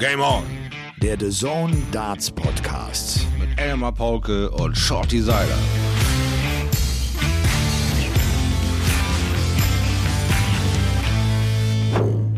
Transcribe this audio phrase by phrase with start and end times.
[0.00, 0.42] Game On.
[1.02, 3.26] Der The Zone Darts Podcast.
[3.38, 5.58] Mit Elmar Paulke und Shorty Seiler.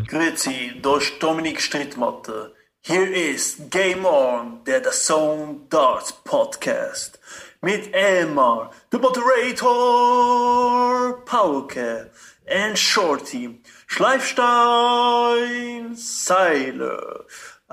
[0.05, 2.51] Grüezi, durch Dominik Strittmatter.
[2.81, 7.17] Hier ist Game On, der The Zone Darts Podcast.
[7.61, 12.11] Mit Elmar, der Moderator, Paulke
[12.45, 17.23] und Shorty, Schleifstein, Seiler.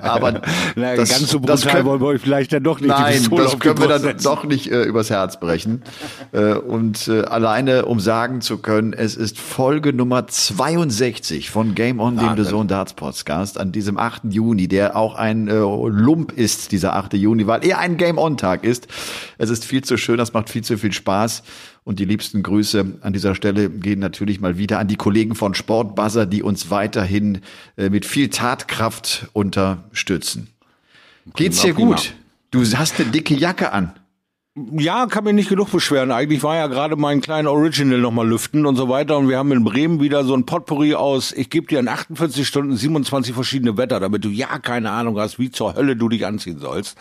[0.01, 0.41] Aber
[0.75, 3.27] Na, das, ganz so das brutal können- wollen wir euch vielleicht dann doch nicht Nein,
[3.35, 4.23] das können wir dann setzen.
[4.23, 5.81] doch nicht äh, übers Herz brechen.
[6.31, 11.99] äh, und äh, alleine, um sagen zu können, es ist Folge Nummer 62 von Game
[11.99, 14.23] On, dem The Zone Darts Podcast, an diesem 8.
[14.29, 17.13] Juni, der auch ein äh, Lump ist, dieser 8.
[17.13, 18.87] Juni, weil er ein Game On-Tag ist.
[19.37, 21.43] Es ist viel zu schön, das macht viel zu viel Spaß.
[21.83, 25.53] Und die liebsten Grüße an dieser Stelle gehen natürlich mal wieder an die Kollegen von
[25.53, 27.41] Sportbuzzer, die uns weiterhin
[27.77, 30.47] äh, mit viel Tatkraft unterstützen.
[31.35, 31.95] Geht's dir prima.
[31.95, 32.13] gut?
[32.51, 33.93] Du hast eine dicke Jacke an.
[34.55, 36.11] Ja, kann mich nicht genug beschweren.
[36.11, 39.17] Eigentlich war ja gerade mein kleiner Original nochmal lüften und so weiter.
[39.17, 42.47] Und wir haben in Bremen wieder so ein Potpourri aus, ich gebe dir in 48
[42.47, 46.27] Stunden 27 verschiedene Wetter, damit du ja keine Ahnung hast, wie zur Hölle du dich
[46.27, 46.95] anziehen sollst.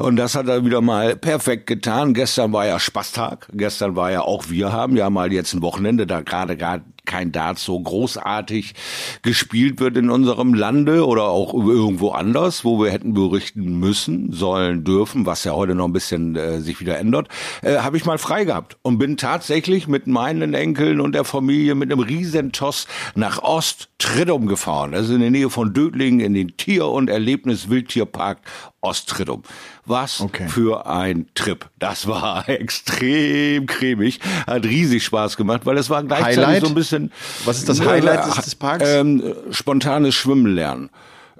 [0.00, 2.12] Und das hat er wieder mal perfekt getan.
[2.12, 3.46] Gestern war ja Spaßtag.
[3.52, 7.32] Gestern war ja auch wir haben ja mal jetzt ein Wochenende, da gerade gar kein
[7.32, 8.74] Dart so großartig
[9.22, 14.84] gespielt wird in unserem Lande oder auch irgendwo anders, wo wir hätten berichten müssen, sollen,
[14.84, 17.28] dürfen, was ja heute noch ein bisschen äh, sich wieder ändert,
[17.62, 21.74] äh, habe ich mal frei gehabt und bin tatsächlich mit meinen Enkeln und der Familie
[21.74, 24.92] mit einem riesen Toss nach Ost-Triddum gefahren.
[24.92, 28.38] Das ist in der Nähe von Dötlingen in den Tier- und Erlebnis-Wildtierpark
[28.82, 29.42] Ost-Triddum.
[29.84, 30.48] Was Okay.
[30.48, 31.66] für ein Trip.
[31.78, 36.62] Das war extrem cremig, hat riesig Spaß gemacht, weil es war gleichzeitig Highlight?
[36.62, 37.12] so ein bisschen.
[37.44, 38.84] Was ist das Highlight des- des Parks?
[38.88, 40.90] Ähm, spontanes Schwimmen lernen.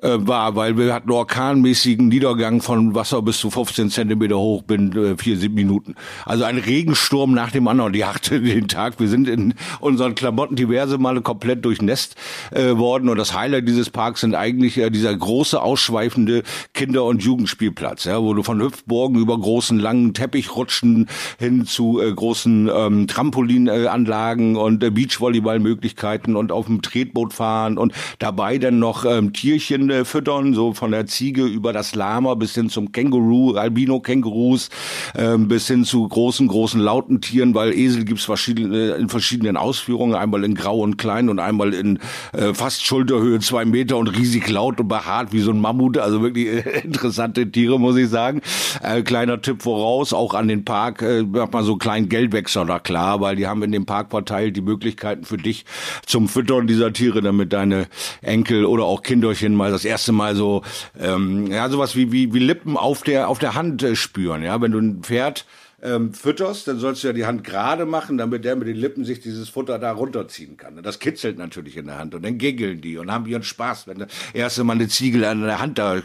[0.02, 4.96] Äh, war, weil wir hatten orkanmäßigen Niedergang von Wasser bis zu 15 Zentimeter hoch binnen
[4.96, 5.94] äh, vier, sieben Minuten.
[6.24, 8.98] Also ein Regensturm nach dem anderen, die hatte den Tag.
[8.98, 12.16] Wir sind in unseren Klamotten diverse Male komplett durchnässt
[12.50, 17.22] äh, worden und das Highlight dieses Parks sind eigentlich äh, dieser große, ausschweifende Kinder- und
[17.22, 23.06] Jugendspielplatz, ja, wo du von Hüpfburgen über großen, langen Teppichrutschen hin zu äh, großen ähm,
[23.06, 29.89] Trampolinanlagen und äh, Beachvolleyballmöglichkeiten und auf dem Tretboot fahren und dabei dann noch ähm, Tierchen
[29.90, 34.70] äh, füttern, so von der Ziege über das Lama bis hin zum Känguru, Albino-Kängurus,
[35.16, 40.14] ähm, bis hin zu großen, großen lauten Tieren, weil Esel gibt's verschiedene, in verschiedenen Ausführungen,
[40.14, 41.98] einmal in grau und klein und einmal in
[42.32, 46.22] äh, fast Schulterhöhe, zwei Meter und riesig laut und behaart wie so ein Mammut, also
[46.22, 48.40] wirklich äh, interessante Tiere, muss ich sagen.
[48.82, 52.66] Äh, kleiner Tipp voraus, auch an den Park, äh, macht mal so einen kleinen Geldwechsel
[52.66, 55.64] da klar, weil die haben in dem Park verteilt die Möglichkeiten für dich
[56.06, 57.86] zum Füttern dieser Tiere, damit deine
[58.22, 60.62] Enkel oder auch Kinderchen mal das erste Mal so,
[60.98, 64.60] ähm, ja, sowas wie, wie, wie Lippen auf der, auf der Hand äh, spüren, ja,
[64.60, 65.46] wenn du ein Pferd
[65.82, 69.04] ähm, fütterst, dann sollst du ja die Hand gerade machen, damit der mit den Lippen
[69.04, 70.76] sich dieses Futter da runterziehen kann.
[70.76, 73.86] Und das kitzelt natürlich in der Hand und dann giggeln die und haben ihren Spaß,
[73.86, 75.96] wenn der erste Mal eine Ziegel an der Hand da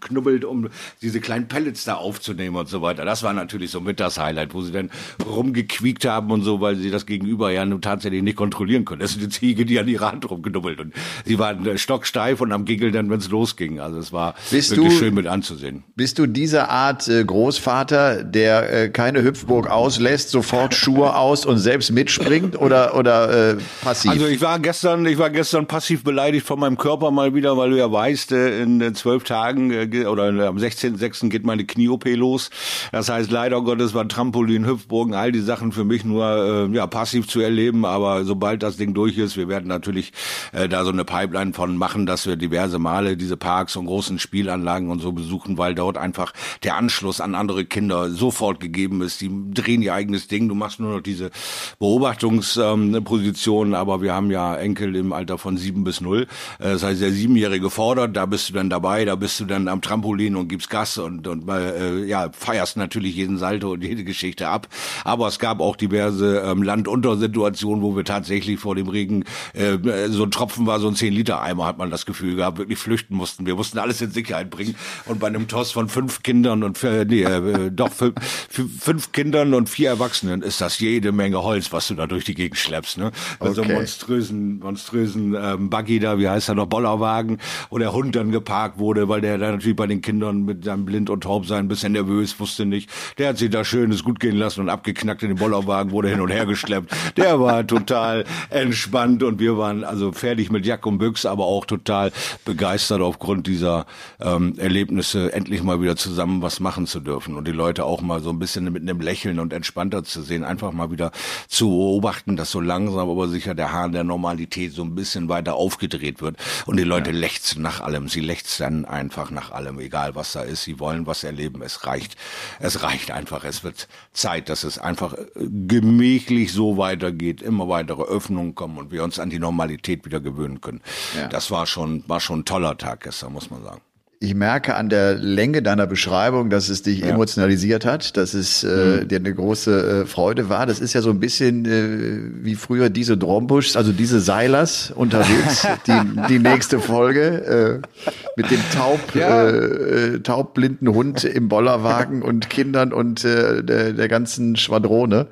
[0.00, 0.68] knubbelt, um
[1.02, 3.04] diese kleinen Pellets da aufzunehmen und so weiter.
[3.04, 4.90] Das war natürlich so mit das Highlight, wo sie dann
[5.24, 9.00] rumgequiekt haben und so, weil sie das Gegenüber ja nun tatsächlich nicht kontrollieren können.
[9.00, 10.94] Das ist eine Ziege, die an ihrer Hand rumknubbelt und
[11.24, 13.80] sie waren äh, stocksteif und am Giggeln dann, wenn es losging.
[13.80, 15.84] Also es war Bist wirklich du- schön mit anzusehen.
[15.96, 21.58] Bist du diese Art äh, Großvater, der äh, keine Hüpfburg auslässt, sofort Schuhe aus und
[21.58, 24.10] selbst mitspringt oder oder äh, passiv?
[24.10, 27.70] Also ich war gestern, ich war gestern passiv beleidigt von meinem Körper mal wieder, weil
[27.70, 31.28] du ja weißt, äh, in äh, zwölf Tagen äh, oder am 16.06.
[31.28, 32.50] geht meine Knie-OP los.
[32.92, 37.28] Das heißt, leider Gottes war Trampolin, Hüpfburgen, all die Sachen für mich nur ja passiv
[37.28, 37.84] zu erleben.
[37.84, 40.12] Aber sobald das Ding durch ist, wir werden natürlich
[40.52, 44.18] äh, da so eine Pipeline von machen, dass wir diverse Male diese Parks und großen
[44.18, 46.32] Spielanlagen und so besuchen, weil dort einfach
[46.62, 49.09] der Anschluss an andere Kinder sofort gegeben ist.
[49.18, 50.48] Die drehen ihr eigenes Ding.
[50.48, 51.30] Du machst nur noch diese
[51.78, 56.26] Beobachtungsposition, aber wir haben ja Enkel im Alter von sieben bis null.
[56.58, 59.68] Äh, Das heißt, der Siebenjährige fordert, da bist du dann dabei, da bist du dann
[59.68, 64.04] am Trampolin und gibst Gas und, und äh, ja, feierst natürlich jeden Salto und jede
[64.04, 64.68] Geschichte ab.
[65.04, 69.24] Aber es gab auch diverse ähm, Landuntersituationen, wo wir tatsächlich vor dem Regen,
[69.54, 69.78] äh,
[70.08, 73.46] so ein Tropfen war so ein 10-Liter-Eimer, hat man das Gefühl gehabt, wirklich flüchten mussten.
[73.46, 74.74] Wir mussten alles in Sicherheit bringen.
[75.06, 78.14] Und bei einem Toss von fünf Kindern und vier, nee, äh, doch fünf,
[78.50, 82.34] fünf Kindern und vier Erwachsenen ist das jede Menge Holz, was du da durch die
[82.34, 82.98] Gegend schleppst.
[82.98, 83.10] Ne?
[83.42, 83.78] Mit so einem Okay.
[83.78, 87.38] monströsen, monströsen ähm, Buggy da, wie heißt er noch, Bollerwagen,
[87.70, 90.84] wo der Hund dann geparkt wurde, weil der da natürlich bei den Kindern mit seinem
[90.84, 92.90] Blind und Taub sein ein bisschen nervös, wusste nicht.
[93.18, 96.08] Der hat sich da schön es gut gehen lassen und abgeknackt in den Bollerwagen, wurde
[96.08, 96.92] hin und her geschleppt.
[97.16, 101.64] Der war total entspannt und wir waren also fertig mit Jack und Büchs, aber auch
[101.66, 102.12] total
[102.44, 103.86] begeistert aufgrund dieser
[104.20, 108.20] ähm, Erlebnisse, endlich mal wieder zusammen was machen zu dürfen und die Leute auch mal
[108.20, 111.12] so ein bisschen mit einem Lächeln und entspannter zu sehen, einfach mal wieder
[111.48, 115.54] zu beobachten, dass so langsam aber sicher der Hahn der Normalität so ein bisschen weiter
[115.54, 118.08] aufgedreht wird und die Leute lechzen nach allem.
[118.08, 120.64] Sie lechzen einfach nach allem, egal was da ist.
[120.64, 121.62] Sie wollen was erleben.
[121.62, 122.16] Es reicht.
[122.58, 123.44] Es reicht einfach.
[123.44, 128.90] Es wird Zeit, dass es einfach äh, gemächlich so weitergeht, immer weitere Öffnungen kommen und
[128.90, 130.80] wir uns an die Normalität wieder gewöhnen können.
[131.16, 131.28] Ja.
[131.28, 133.80] Das war schon, war schon ein toller Tag gestern, muss man sagen.
[134.22, 139.06] Ich merke an der Länge deiner Beschreibung, dass es dich emotionalisiert hat, dass es äh,
[139.06, 140.66] dir eine große äh, Freude war.
[140.66, 145.66] Das ist ja so ein bisschen äh, wie früher diese Drombuschs, also diese Seilers unterwegs.
[145.86, 149.48] die, die nächste Folge äh, mit dem taub, Ja.
[149.48, 155.28] äh, äh, taubblinden Hund im Bollerwagen und Kindern und äh, der, der ganzen Schwadrone.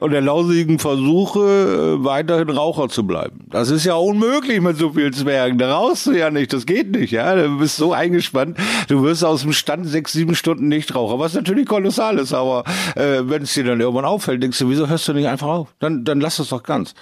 [0.00, 3.46] Und der lausigen Versuche, äh, weiterhin Raucher zu bleiben.
[3.50, 5.58] Das ist ja unmöglich mit so vielen Zwergen.
[5.58, 6.52] Da rauchst du ja nicht.
[6.52, 7.34] Das geht nicht, ja.
[7.34, 8.58] Du bist so eingespannt.
[8.88, 12.32] Du wirst aus dem Stand sechs, sieben Stunden Nichtraucher, was natürlich kolossal ist.
[12.34, 12.64] Aber
[12.96, 15.68] äh, wenn es dir dann irgendwann auffällt, denkst du, wieso hörst du nicht einfach auf?
[15.78, 16.94] Dann, dann lass es doch ganz.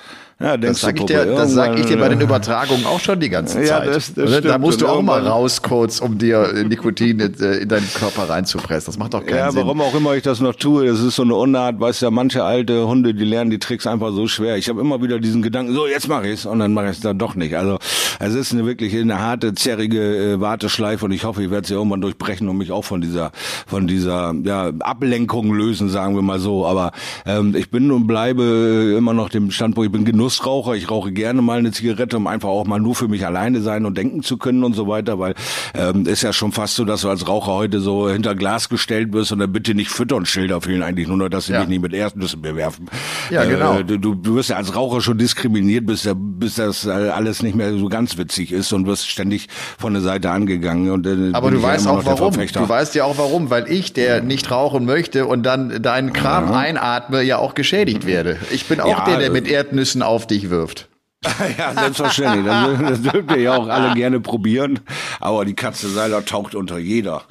[0.42, 3.28] Ja, Das sag ich dir, das sag ich dir bei den Übertragungen auch schon die
[3.28, 3.88] ganze Ja, Zeit.
[3.88, 4.40] das- das Oder?
[4.40, 7.86] da musst du auch mal raus kurz, um dir äh, Nikotin in, äh, in deinen
[7.92, 8.86] Körper reinzupressen.
[8.86, 9.60] Das macht doch keinen Ja, Sinn.
[9.66, 12.42] warum auch immer ich das noch tue, das ist so eine Unart, weißt ja, manche
[12.60, 14.56] alte Hunde, die lernen die Tricks einfach so schwer.
[14.58, 17.00] Ich habe immer wieder diesen Gedanken, so jetzt mache ich's und dann mache ich es
[17.00, 17.56] dann doch nicht.
[17.56, 17.78] Also
[18.18, 21.74] es ist eine wirklich eine harte, zerrige äh, Warteschleife und ich hoffe, ich werde sie
[21.74, 23.32] irgendwann durchbrechen und mich auch von dieser
[23.66, 26.66] von dieser ja, Ablenkung lösen, sagen wir mal so.
[26.66, 26.92] Aber
[27.24, 31.40] ähm, ich bin und bleibe immer noch dem Standpunkt, ich bin Genussraucher, ich rauche gerne
[31.40, 34.36] mal eine Zigarette, um einfach auch mal nur für mich alleine sein und denken zu
[34.36, 35.34] können und so weiter, weil
[35.74, 39.12] ähm, ist ja schon fast so, dass du als Raucher heute so hinter Glas gestellt
[39.14, 41.60] wirst und dann bitte nicht füttern Schilder fehlen eigentlich nur noch, dass sie Ja.
[41.60, 42.88] dich nicht mit Erdnüssen bewerfen.
[43.30, 43.78] Ja, genau.
[43.78, 47.54] Äh, du, du wirst ja als Raucher schon diskriminiert, bis, bis das äh, alles nicht
[47.54, 49.48] mehr so ganz witzig ist und wirst ständig
[49.78, 50.90] von der Seite angegangen.
[50.90, 52.32] Und, äh, Aber du ja weißt auch warum.
[52.32, 56.52] Du weißt ja auch warum, weil ich, der nicht rauchen möchte und dann deinen Kram
[56.52, 58.38] einatme, ja auch geschädigt werde.
[58.50, 60.88] Ich bin auch Ja, der, der äh, mit Erdnüssen auf dich wirft.
[61.58, 62.46] ja, selbstverständlich.
[62.46, 64.80] Das, das dürft ihr ja auch alle gerne probieren.
[65.20, 67.22] Aber die Katze Seiler taucht unter jeder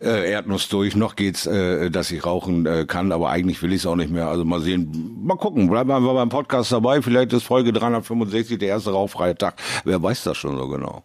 [0.00, 0.96] äh, Erdnuss durch.
[0.96, 4.10] Noch geht's, äh, dass ich rauchen äh, kann, aber eigentlich will ich es auch nicht
[4.10, 4.28] mehr.
[4.28, 5.68] Also mal sehen, mal gucken.
[5.68, 7.02] Bleiben wir einfach beim Podcast dabei.
[7.02, 9.54] Vielleicht ist Folge 365 der erste rauchfreie Tag.
[9.84, 11.04] Wer weiß das schon so genau.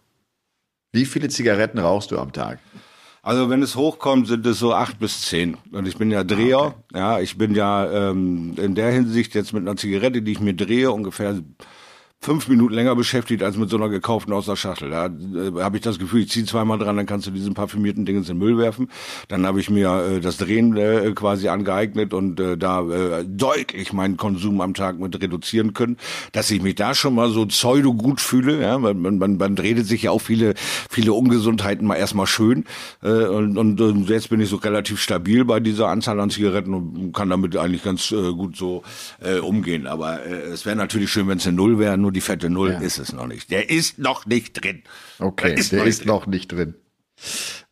[0.94, 2.60] Wie viele Zigaretten rauchst du am Tag?
[3.22, 5.58] Also wenn es hochkommt, sind es so acht bis zehn.
[5.72, 6.76] Und ich bin ja Dreher.
[6.94, 10.54] Ja, ich bin ja ähm, in der Hinsicht jetzt mit einer Zigarette, die ich mir
[10.54, 11.40] drehe, ungefähr
[12.22, 14.90] fünf Minuten länger beschäftigt als mit so einer gekauften aus der Schachtel.
[14.90, 18.06] Da äh, habe ich das Gefühl, ich ziehe zweimal dran, dann kannst du diesen parfümierten
[18.06, 18.90] Ding ins den Müll werfen.
[19.28, 23.94] Dann habe ich mir äh, das Drehen äh, quasi angeeignet und äh, da äh, deutlich
[23.94, 25.98] meinen Konsum am Tag mit reduzieren können,
[26.32, 28.62] dass ich mich da schon mal so pseudo gut fühle.
[28.62, 30.56] Ja, man, man, man, man redet sich ja auch viele
[30.90, 32.66] viele Ungesundheiten mal erstmal schön
[33.04, 36.74] äh, und, und, und jetzt bin ich so relativ stabil bei dieser Anzahl an Zigaretten
[36.74, 38.84] und kann damit eigentlich ganz äh, gut so
[39.22, 39.88] äh, umgehen.
[39.88, 41.98] Aber äh, es wäre natürlich schön, wenn es eine Null wäre.
[42.06, 42.78] Nur die fette Null ja.
[42.78, 43.50] ist es noch nicht.
[43.50, 44.84] Der ist noch nicht drin.
[45.18, 46.76] Okay, der ist, der noch, ist nicht noch nicht drin.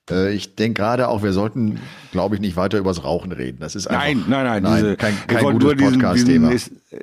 [0.10, 1.80] Äh, ich denke gerade auch, wir sollten,
[2.12, 3.60] glaube ich, nicht weiter übers Rauchen reden.
[3.60, 6.52] Das ist einfach, nein, nein, nein, nein diese, kein, kein gutes Podcast-Thema.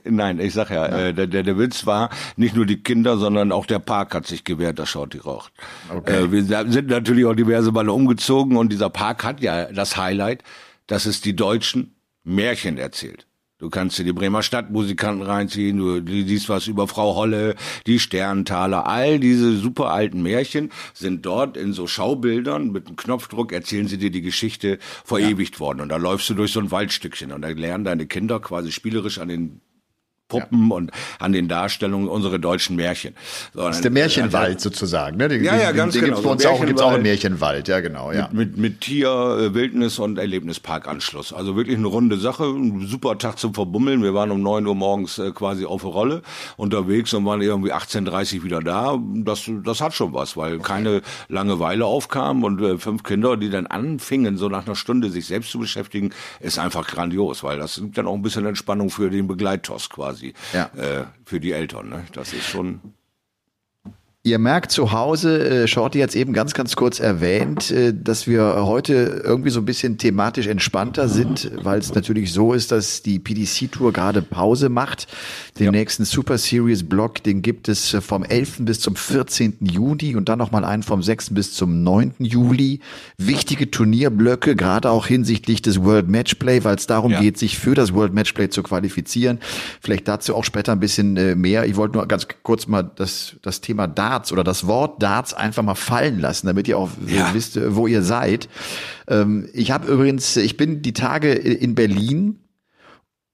[0.02, 0.98] Nein, ich sag ja, ja.
[0.98, 4.26] Äh, der, der, der Witz war, nicht nur die Kinder, sondern auch der Park hat
[4.26, 5.52] sich gewehrt, dass Shorty raucht.
[5.88, 6.24] Okay.
[6.24, 10.42] Äh, wir sind natürlich auch diverse Male umgezogen und dieser Park hat ja das Highlight,
[10.88, 11.94] dass es die Deutschen
[12.24, 13.28] Märchen erzählt.
[13.60, 18.86] Du kannst dir die Bremer Stadtmusikanten reinziehen, du, siehst was über Frau Holle, die Sterntaler,
[18.86, 23.98] all diese super alten Märchen sind dort in so Schaubildern mit einem Knopfdruck erzählen sie
[23.98, 25.60] dir die Geschichte verewigt ja.
[25.60, 28.72] worden und da läufst du durch so ein Waldstückchen und da lernen deine Kinder quasi
[28.72, 29.60] spielerisch an den
[30.30, 30.76] Puppen ja.
[30.76, 33.14] und an den Darstellungen unsere deutschen Märchen.
[33.52, 35.28] So, das ist der Märchenwald also, sozusagen, ne?
[35.28, 36.22] Den, ja, ja, ganz den, den genau.
[36.22, 38.28] Gibt's bei uns auch, gibt's auch im Märchenwald, ja genau, ja.
[38.32, 41.32] Mit, mit, mit Tier, äh, Wildnis und Erlebnisparkanschluss.
[41.32, 44.02] Also wirklich eine runde Sache, ein super Tag zum Verbummeln.
[44.02, 46.22] Wir waren um neun Uhr morgens äh, quasi auf der Rolle
[46.56, 48.98] unterwegs und waren irgendwie 18.30 wieder da.
[49.16, 50.62] Das, das hat schon was, weil okay.
[50.62, 55.26] keine Langeweile aufkam und äh, fünf Kinder, die dann anfingen, so nach einer Stunde sich
[55.26, 56.10] selbst zu beschäftigen,
[56.40, 60.19] ist einfach grandios, weil das gibt dann auch ein bisschen Entspannung für den Begleittoss quasi
[60.20, 60.70] quasi ja.
[60.76, 61.88] äh, für die Eltern.
[61.88, 62.04] Ne?
[62.12, 62.94] Das ist schon
[64.22, 68.26] Ihr merkt zu Hause, äh, Shorty hat es eben ganz, ganz kurz erwähnt, äh, dass
[68.26, 73.00] wir heute irgendwie so ein bisschen thematisch entspannter sind, weil es natürlich so ist, dass
[73.00, 75.06] die PDC-Tour gerade Pause macht.
[75.58, 75.70] Den ja.
[75.70, 78.56] nächsten Super Series Block, den gibt es äh, vom 11.
[78.66, 79.56] bis zum 14.
[79.62, 81.30] Juni und dann nochmal einen vom 6.
[81.30, 82.16] bis zum 9.
[82.18, 82.80] Juli.
[83.16, 87.20] Wichtige Turnierblöcke, gerade auch hinsichtlich des World Matchplay, weil es darum ja.
[87.20, 89.38] geht, sich für das World Matchplay zu qualifizieren.
[89.80, 91.64] Vielleicht dazu auch später ein bisschen mehr.
[91.64, 95.34] Ich wollte nur ganz kurz mal das, das Thema da Darts oder das Wort Darts
[95.34, 97.32] einfach mal fallen lassen, damit ihr auch ja.
[97.32, 98.48] wisst, wo ihr seid.
[99.06, 102.40] Ähm, ich habe übrigens, ich bin die Tage in Berlin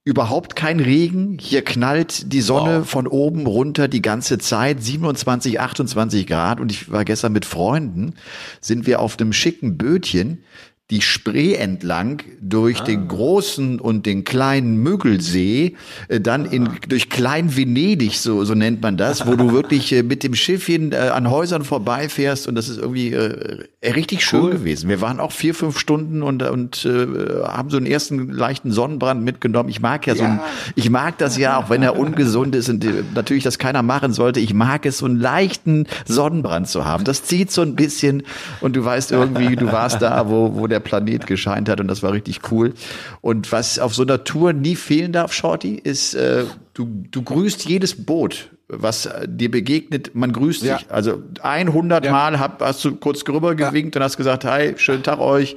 [0.05, 1.39] überhaupt kein Regen.
[1.41, 2.89] Hier knallt die Sonne wow.
[2.89, 4.83] von oben runter die ganze Zeit.
[4.83, 6.61] 27, 28 Grad.
[6.61, 8.15] Und ich war gestern mit Freunden,
[8.61, 10.45] sind wir auf einem schicken Bötchen
[10.91, 12.85] die Spree entlang durch ah.
[12.85, 15.75] den großen und den kleinen Müggelsee,
[16.07, 20.05] äh, dann in, durch Klein Venedig, so, so nennt man das, wo du wirklich äh,
[20.05, 24.51] mit dem Schiffchen äh, an Häusern vorbeifährst und das ist irgendwie äh, richtig schön cool.
[24.53, 24.89] gewesen.
[24.89, 27.07] Wir waren auch vier, fünf Stunden und, und äh,
[27.43, 29.69] haben so einen ersten leichten Sonnenbrand mitgenommen.
[29.69, 30.19] Ich mag ja, ja.
[30.19, 30.41] so ein,
[30.77, 34.13] ich mag das ja, auch wenn er ungesund ist und äh, natürlich das keiner machen
[34.13, 34.39] sollte.
[34.39, 37.03] Ich mag es, so einen leichten Sonnenbrand zu haben.
[37.03, 38.23] Das zieht so ein bisschen
[38.61, 41.89] und du weißt irgendwie, du warst da, wo, wo der der Planet gescheint hat und
[41.89, 42.75] das war richtig cool.
[43.21, 47.69] Und was auf so einer Tour nie fehlen darf, Shorty, ist, äh, du, du grüßt
[47.69, 50.79] jedes Boot was dir begegnet, man grüßt ja.
[50.79, 50.91] dich.
[50.91, 52.11] Also 100 ja.
[52.11, 54.01] Mal hab, hast du kurz rüber gewinkt ja.
[54.01, 55.57] und hast gesagt, hi, schönen Tag euch.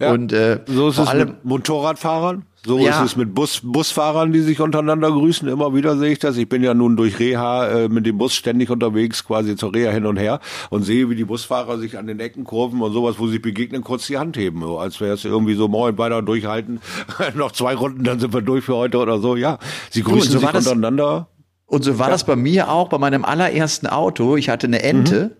[0.00, 2.44] Und äh, so ist es mit Motorradfahrern.
[2.64, 2.98] So ja.
[2.98, 5.48] ist es mit Bus, Busfahrern, die sich untereinander grüßen.
[5.48, 6.36] Immer wieder sehe ich das.
[6.36, 9.90] Ich bin ja nun durch Reha äh, mit dem Bus ständig unterwegs, quasi zur Reha
[9.90, 13.18] hin und her und sehe, wie die Busfahrer sich an den Ecken kurven und sowas,
[13.18, 14.60] wo sie begegnen, kurz die Hand heben.
[14.60, 16.80] So, als wäre es irgendwie so, moin, weiter durchhalten.
[17.34, 19.36] Noch zwei Runden, dann sind wir durch für heute oder so.
[19.36, 21.28] Ja, sie grüßen so sich untereinander.
[21.64, 22.12] Und so war ja.
[22.12, 24.36] das bei mir auch bei meinem allerersten Auto.
[24.36, 25.30] Ich hatte eine Ente.
[25.34, 25.39] Mhm.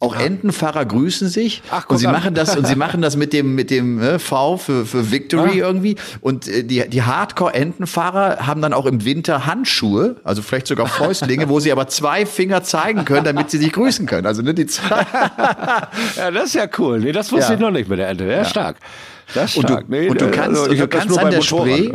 [0.00, 0.22] Auch ja.
[0.22, 2.12] Entenfahrer grüßen sich Ach, und sie an.
[2.12, 5.58] machen das und sie machen das mit dem mit dem äh, V für für Victory
[5.58, 5.66] ja.
[5.66, 10.66] irgendwie und äh, die die Hardcore Entenfahrer haben dann auch im Winter Handschuhe, also vielleicht
[10.66, 14.26] sogar Fäustlinge, wo sie aber zwei Finger zeigen können, damit sie sich grüßen können.
[14.26, 15.06] Also ne, die zwei
[16.16, 17.00] Ja, das ist ja cool.
[17.00, 17.54] Nee, das wusste ja.
[17.54, 18.24] ich noch nicht mit der Ente.
[18.24, 18.76] Ja, stark.
[19.34, 19.84] Das ist stark.
[19.84, 21.92] Und du, nee, und du kannst, also, und du kannst an der Spree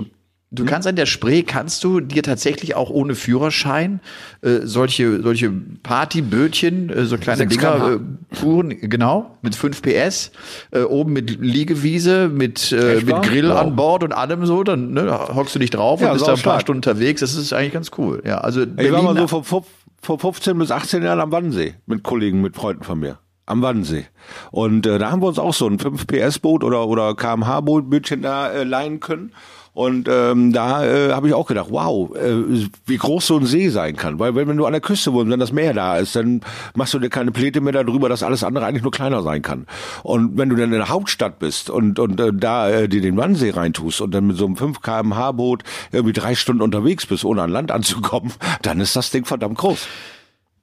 [0.52, 4.00] Du kannst an der Spree, kannst du dir tatsächlich auch ohne Führerschein
[4.42, 10.32] äh, solche, solche Partybötchen, äh, so kleine Dinger, äh, Touren, genau, mit 5 PS,
[10.72, 13.60] äh, oben mit Liegewiese, mit, äh, mit Grill wow.
[13.60, 16.28] an Bord und allem so, dann ne, da hockst du dich drauf ja, und bist
[16.28, 17.22] da ein paar Stunden unterwegs.
[17.22, 18.24] Das ist eigentlich ganz cool.
[18.26, 19.66] Ja, also Berlin, ich war mal so vor,
[20.02, 24.06] vor 15 bis 18 Jahren am Wannsee mit Kollegen, mit Freunden von mir am Wannsee.
[24.50, 27.62] Und äh, da haben wir uns auch so ein 5 PS Boot oder oder kmh
[27.62, 29.32] Boot Bötchen da äh, leihen können
[29.80, 33.70] Und ähm, da äh, habe ich auch gedacht, wow, äh, wie groß so ein See
[33.70, 34.20] sein kann.
[34.20, 36.42] Weil wenn, wenn du an der Küste wohnst, wenn das Meer da ist, dann
[36.76, 39.68] machst du dir keine Pläte mehr darüber, dass alles andere eigentlich nur kleiner sein kann.
[40.04, 43.16] Und wenn du dann in der Hauptstadt bist und, und äh, da äh, dir den
[43.16, 47.24] Wannsee reintust und dann mit so einem 5 kmh Boot irgendwie drei Stunden unterwegs bist,
[47.24, 49.88] ohne an Land anzukommen, dann ist das Ding verdammt groß.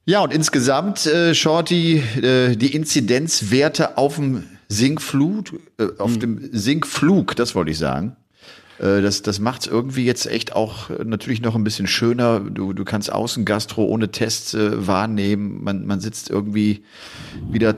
[0.05, 6.19] Ja, und insgesamt, äh, Shorty, äh, die Inzidenzwerte auf dem Sinkflut, äh, auf hm.
[6.19, 8.15] dem Sinkflug, das wollte ich sagen,
[8.79, 12.39] das, das macht es irgendwie jetzt echt auch äh, natürlich noch ein bisschen schöner.
[12.39, 15.63] Du, du kannst Außengastro ohne Tests äh, wahrnehmen.
[15.63, 16.83] Man, man sitzt irgendwie
[17.49, 17.75] wieder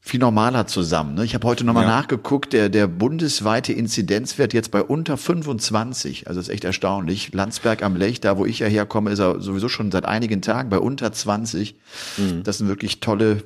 [0.00, 1.14] viel normaler zusammen.
[1.14, 1.24] Ne?
[1.24, 1.90] Ich habe heute nochmal ja.
[1.90, 7.34] nachgeguckt, der, der bundesweite Inzidenzwert jetzt bei unter 25, also ist echt erstaunlich.
[7.34, 10.68] Landsberg am Lech, da wo ich ja herkomme, ist er sowieso schon seit einigen Tagen
[10.68, 11.74] bei unter 20.
[12.18, 12.44] Mhm.
[12.44, 13.42] Das sind wirklich tolle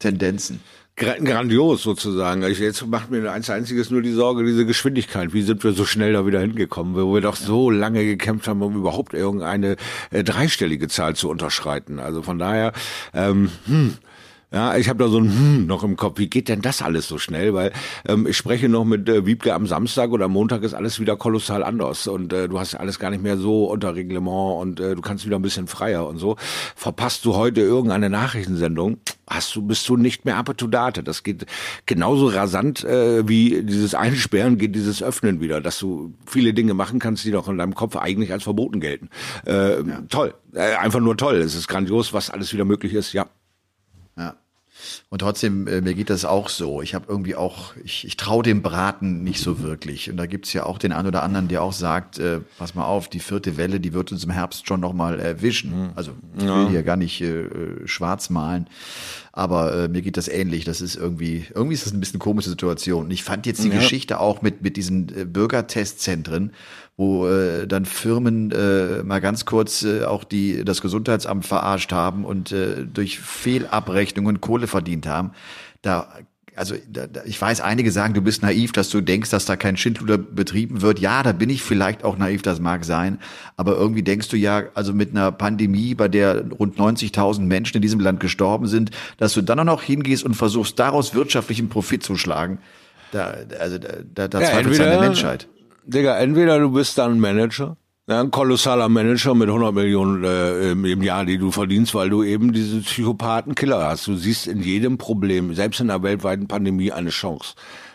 [0.00, 0.58] Tendenzen
[0.96, 2.44] grandios sozusagen.
[2.44, 5.32] Also jetzt macht mir eins einziges nur die Sorge, diese Geschwindigkeit.
[5.32, 8.62] Wie sind wir so schnell da wieder hingekommen, wo wir doch so lange gekämpft haben,
[8.62, 9.76] um überhaupt irgendeine
[10.10, 11.98] äh, dreistellige Zahl zu unterschreiten.
[11.98, 12.72] Also von daher,
[13.14, 13.94] ähm, hm,
[14.52, 16.18] ja, ich habe da so ein hm noch im Kopf.
[16.18, 17.54] Wie geht denn das alles so schnell?
[17.54, 17.72] Weil
[18.08, 21.16] ähm, ich spreche noch mit äh, Wiebke am Samstag oder am Montag ist alles wieder
[21.16, 24.96] kolossal anders und äh, du hast alles gar nicht mehr so unter Reglement und äh,
[24.96, 26.36] du kannst wieder ein bisschen freier und so.
[26.74, 31.06] Verpasst du heute irgendeine Nachrichtensendung, hast du bist du nicht mehr up to date.
[31.06, 31.46] Das geht
[31.86, 36.98] genauso rasant äh, wie dieses Einsperren geht dieses Öffnen wieder, dass du viele Dinge machen
[36.98, 39.10] kannst, die doch in deinem Kopf eigentlich als verboten gelten.
[39.46, 40.02] Äh, ja.
[40.08, 41.36] Toll, äh, einfach nur toll.
[41.36, 43.12] Es ist grandios, was alles wieder möglich ist.
[43.12, 43.26] Ja.
[44.80, 45.04] Ja.
[45.10, 46.82] Und trotzdem, äh, mir geht das auch so.
[46.82, 50.10] Ich habe irgendwie auch, ich, ich traue dem Braten nicht so wirklich.
[50.10, 52.84] Und da gibt's ja auch den einen oder anderen, der auch sagt, äh, pass mal
[52.84, 55.84] auf, die vierte Welle, die wird uns im Herbst schon nochmal erwischen.
[55.84, 55.90] Mhm.
[55.94, 58.66] Also ich will hier gar nicht äh, schwarz malen.
[59.32, 60.64] Aber äh, mir geht das ähnlich.
[60.64, 63.04] Das ist irgendwie, irgendwie ist das ein bisschen komische Situation.
[63.04, 63.76] Und ich fand jetzt die ja.
[63.76, 66.52] Geschichte auch mit, mit diesen äh, Bürgertestzentren,
[66.96, 72.24] wo äh, dann Firmen äh, mal ganz kurz äh, auch die das Gesundheitsamt verarscht haben
[72.24, 75.32] und äh, durch Fehlabrechnungen Kohle verdient haben.
[75.82, 76.08] Da
[76.60, 79.56] also da, da, ich weiß, einige sagen, du bist naiv, dass du denkst, dass da
[79.56, 80.98] kein Schindluder betrieben wird.
[80.98, 83.18] Ja, da bin ich vielleicht auch naiv, das mag sein.
[83.56, 87.82] Aber irgendwie denkst du ja, also mit einer Pandemie, bei der rund 90.000 Menschen in
[87.82, 92.02] diesem Land gestorben sind, dass du dann auch noch hingehst und versuchst, daraus wirtschaftlichen Profit
[92.02, 92.58] zu schlagen.
[93.10, 95.48] Da, also da, da, da ja, zweifelt an der Menschheit.
[95.86, 97.78] Digga, entweder du bist dann Manager,
[98.10, 102.24] ja, ein kolossaler Manager mit 100 Millionen äh, im Jahr, die du verdienst, weil du
[102.24, 104.08] eben diese Psychopathen-Killer hast.
[104.08, 107.54] Du siehst in jedem Problem, selbst in der weltweiten Pandemie, eine Chance.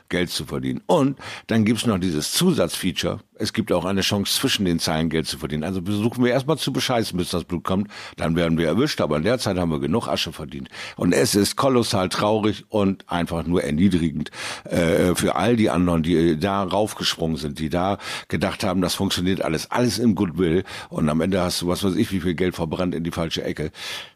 [0.09, 0.81] Geld zu verdienen.
[0.85, 3.19] Und dann gibt's noch dieses Zusatzfeature.
[3.37, 5.63] Es gibt auch eine Chance, zwischen den Zeilen Geld zu verdienen.
[5.63, 7.89] Also versuchen wir erstmal zu bescheißen, bis das Blut kommt.
[8.15, 10.69] Dann werden wir erwischt, aber in der Zeit haben wir genug Asche verdient.
[10.95, 14.31] Und es ist kolossal traurig und einfach nur erniedrigend
[14.63, 17.97] äh, für all die anderen, die da raufgesprungen sind, die da
[18.29, 20.63] gedacht haben, das funktioniert alles, alles im Goodwill.
[20.89, 23.43] Und am Ende hast du, was weiß ich, wie viel Geld verbrannt in die falsche
[23.43, 23.71] Ecke.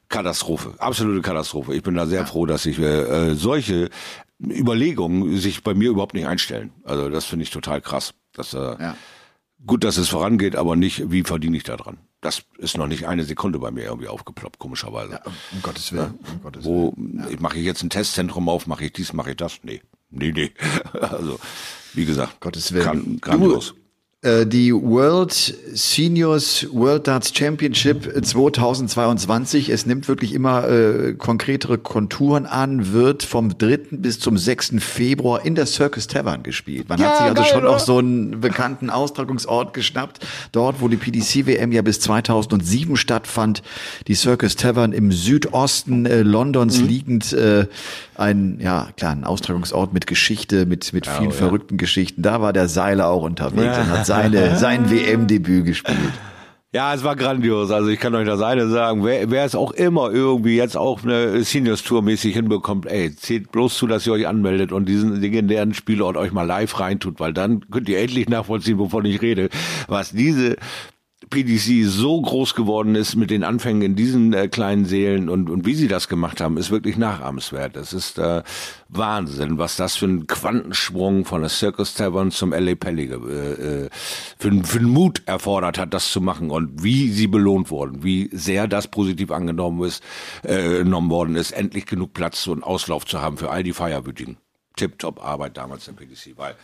[0.09, 1.75] Katastrophe, absolute Katastrophe.
[1.75, 3.89] Ich bin da sehr froh, dass ich äh, solche
[4.41, 6.71] Überlegungen sich bei mir überhaupt nicht einstellen.
[6.83, 8.13] Also das finde ich total krass.
[8.33, 8.95] Dass, äh, ja.
[9.65, 11.97] Gut, dass es vorangeht, aber nicht, wie verdiene ich da dran?
[12.21, 15.13] Das ist noch nicht eine Sekunde bei mir irgendwie aufgeploppt, komischerweise.
[15.13, 15.21] Ja,
[15.51, 16.19] um Gottes Willen.
[16.33, 17.27] Um Gottes Wo ja.
[17.39, 19.59] mache ich jetzt ein Testzentrum auf, mache ich dies, mache ich das?
[19.63, 19.81] Nee.
[20.09, 20.51] Nee, nee.
[21.01, 21.39] Also,
[21.93, 23.19] wie gesagt, Gottes Willen.
[23.19, 23.71] Grandios.
[23.71, 23.78] Äh,
[24.21, 29.69] die World Seniors World Darts Championship 2022.
[29.69, 33.77] Es nimmt wirklich immer äh, konkretere Konturen an, wird vom 3.
[33.91, 34.73] bis zum 6.
[34.79, 36.89] Februar in der Circus Tavern gespielt.
[36.89, 37.69] Man ja, hat sich also geil, schon oder?
[37.69, 40.19] auch so einen bekannten Austragungsort geschnappt.
[40.51, 43.63] Dort, wo die PDC WM ja bis 2007 stattfand.
[44.07, 46.87] Die Circus Tavern im Südosten äh, Londons mhm.
[46.87, 47.31] liegend.
[47.31, 47.67] Äh,
[48.15, 52.21] ein, ja, klar, ein Austragungsort mit Geschichte, mit, mit vielen oh, verrückten Geschichten.
[52.21, 56.13] Da war der Seiler auch unterwegs hat seine, sein WM-Debüt gespielt.
[56.73, 57.71] Ja, es war grandios.
[57.71, 61.03] Also ich kann euch das eine sagen, wer, wer es auch immer irgendwie jetzt auch
[61.03, 65.15] eine Seniors Tour mäßig hinbekommt, ey, zählt bloß zu, dass ihr euch anmeldet und diesen
[65.19, 69.49] legendären Spielort euch mal live reintut, weil dann könnt ihr endlich nachvollziehen, wovon ich rede,
[69.87, 70.57] was diese
[71.29, 75.65] PDC so groß geworden ist mit den Anfängen in diesen äh, kleinen Seelen und, und
[75.65, 77.75] wie sie das gemacht haben, ist wirklich nachahmenswert.
[77.75, 78.41] Das ist äh,
[78.89, 83.89] Wahnsinn, was das für ein Quantensprung von der Circus Tavern zum LA Pelli äh, äh,
[84.37, 88.29] für, für einen Mut erfordert hat, das zu machen und wie sie belohnt wurden, wie
[88.31, 90.03] sehr das positiv angenommen ist,
[90.43, 94.37] äh, genommen worden ist, endlich genug Platz und Auslauf zu haben für all die Feierwütigen.
[94.75, 96.55] Tip-top Arbeit damals im PDC, weil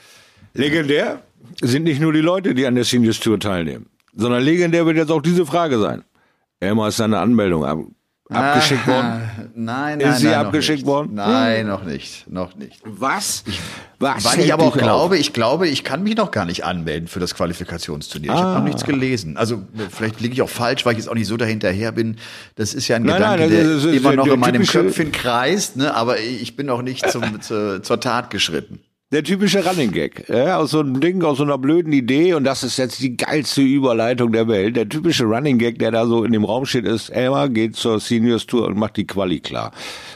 [0.53, 1.21] legendär
[1.61, 5.11] sind nicht nur die Leute, die an der Seniors Tour teilnehmen sondern legendär wird jetzt
[5.11, 6.03] auch diese Frage sein.
[6.59, 7.65] Emma ist seine Anmeldung
[8.29, 9.05] abgeschickt worden?
[9.05, 9.21] Ah,
[9.57, 10.87] Nein, nein, Ist sie nein, noch abgeschickt nicht.
[10.87, 11.11] worden?
[11.13, 12.81] Nein, noch nicht, noch nicht.
[12.83, 13.43] Was?
[13.99, 14.87] Was Weil ich aber auch dich auf?
[14.87, 18.31] glaube, ich glaube, ich kann mich noch gar nicht anmelden für das Qualifikationsturnier.
[18.31, 18.63] Ich habe noch Ah.
[18.63, 19.37] nichts gelesen.
[19.37, 22.17] Also vielleicht liege ich auch falsch, weil ich jetzt auch nicht so dahinterher bin.
[22.55, 25.11] Das ist ja ein Nein, Gedanke, nein, der ist- ist immer noch in meinem Köpfchen
[25.11, 25.93] kreist, ne?
[25.93, 28.79] aber ich bin noch nicht zum, zur, zur Tat geschritten.
[29.11, 30.27] Der typische Running Gag.
[30.29, 33.15] Ja, aus so einem Ding, aus so einer blöden Idee, und das ist jetzt die
[33.15, 34.75] geilste Überleitung der Welt.
[34.75, 37.99] Der typische Running Gag, der da so in dem Raum steht, ist, Elmar geht zur
[37.99, 39.73] Seniors Tour und macht die Quali klar.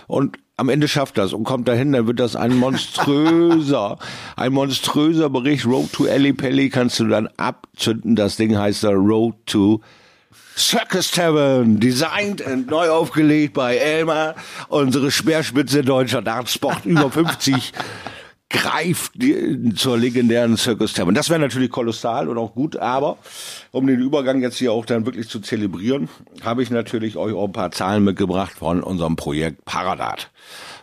[0.07, 3.99] Und am Ende schafft das und kommt dahin, dann wird das ein monströser,
[4.35, 5.67] ein monströser Bericht.
[5.67, 8.15] Road to Ellie Pelli kannst du dann abzünden.
[8.15, 9.81] Das Ding heißt da Road to
[10.57, 14.33] Circus Tavern, designed und neu aufgelegt bei Elmar,
[14.67, 17.71] unsere Speerspitze deutscher Dartsport über 50
[18.49, 19.13] greift
[19.75, 21.13] zur legendären Circus Tavern.
[21.13, 23.17] Das wäre natürlich kolossal und auch gut, aber
[23.71, 26.09] um den Übergang jetzt hier auch dann wirklich zu zelebrieren,
[26.43, 30.31] habe ich natürlich euch auch ein paar Zahlen mitgebracht von unserem Projekt Paradat.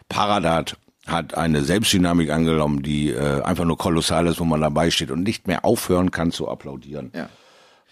[0.08, 0.76] Paradat
[1.06, 5.22] hat eine Selbstdynamik angenommen, die äh, einfach nur kolossal ist, wo man dabei steht und
[5.22, 7.10] nicht mehr aufhören kann zu applaudieren.
[7.14, 7.28] Ja.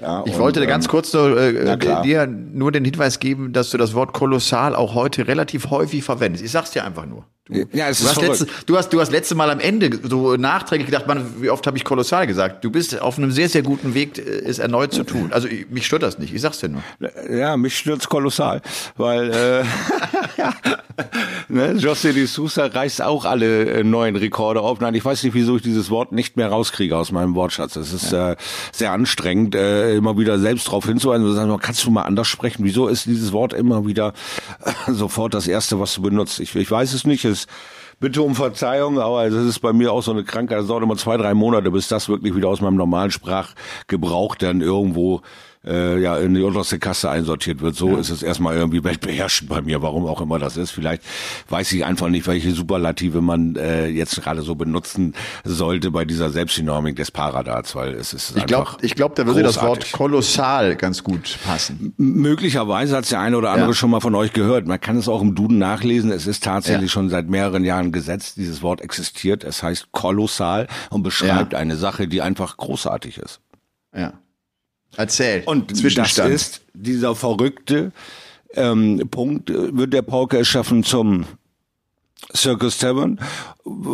[0.01, 2.03] Ja, Ich und, wollte ähm, ganz kurz nur, äh, klar.
[2.03, 6.45] dir nur den Hinweis geben, dass du das Wort kolossal auch heute relativ häufig verwendest.
[6.45, 7.25] Ich sag's dir einfach nur.
[7.47, 8.41] Du, Ja, es du, ist hast verrückt.
[8.41, 11.67] letzte, du, hast, du hast letzte Mal am Ende so nachträglich gedacht, Mann, wie oft
[11.67, 12.65] habe ich kolossal gesagt?
[12.65, 15.31] Du bist auf einem sehr, sehr guten Weg, äh, es erneut zu tun.
[15.31, 16.83] Also ich, mich stört das nicht, ich sag's dir nur.
[17.31, 18.63] Ja, mich stört's kolossal,
[18.97, 19.65] weil äh,
[20.39, 20.55] ja,
[21.49, 24.81] ne, José de Sousa reißt auch alle äh, neuen Rekorde auf.
[24.81, 27.77] Nein, ich weiß nicht, wieso ich dieses Wort nicht mehr rauskriege aus meinem Wortschatz.
[27.77, 28.37] Es ist äh,
[28.73, 32.65] sehr anstrengend, äh, immer wieder selbst darauf hinzuweisen und sagen, kannst du mal anders sprechen?
[32.65, 34.15] Wieso ist dieses Wort immer wieder
[34.65, 36.41] äh, sofort das Erste, was du benutzt?
[36.41, 37.34] Ich, ich weiß es nicht.
[37.35, 37.47] Es
[38.01, 40.59] Bitte um Verzeihung, aber es ist bei mir auch so eine Krankheit.
[40.59, 44.61] Es dauert immer zwei, drei Monate, bis das wirklich wieder aus meinem normalen Sprachgebrauch dann
[44.61, 45.23] irgendwo
[45.67, 47.75] äh, ja in die unterste Kasse einsortiert wird.
[47.77, 50.71] So ist es erstmal irgendwie weltbeherrschend bei mir, warum auch immer das ist.
[50.73, 51.03] Vielleicht
[51.49, 56.31] weiß ich einfach nicht, welche Superlative man äh, jetzt gerade so benutzen sollte bei dieser
[56.31, 59.65] Selbstdynamik des Paradats, weil es ist Ich glaube, einfach ich glaub, da würde das Wort
[59.81, 59.93] großartig.
[59.93, 61.95] kolossal ganz gut passen.
[61.97, 63.75] Möglicherweise hat der eine oder andere Ja.
[63.75, 64.67] schon mal von euch gehört.
[64.67, 66.11] Man kann es auch im Duden nachlesen.
[66.11, 66.95] Es ist tatsächlich Ja.
[66.95, 68.37] schon seit mehreren Jahren gesetzt.
[68.37, 69.45] Dieses Wort existiert.
[69.45, 71.59] Es heißt kolossal und beschreibt Ja.
[71.59, 73.41] eine Sache, die einfach großartig ist.
[73.97, 74.15] Ja.
[74.97, 75.43] Erzähl.
[75.47, 76.33] Und das Zwischenstand.
[76.33, 77.93] ist dieser verrückte
[78.55, 81.27] ähm, Punkt, äh, wird der Pauker es schaffen zum
[82.37, 83.19] Circus Tavern.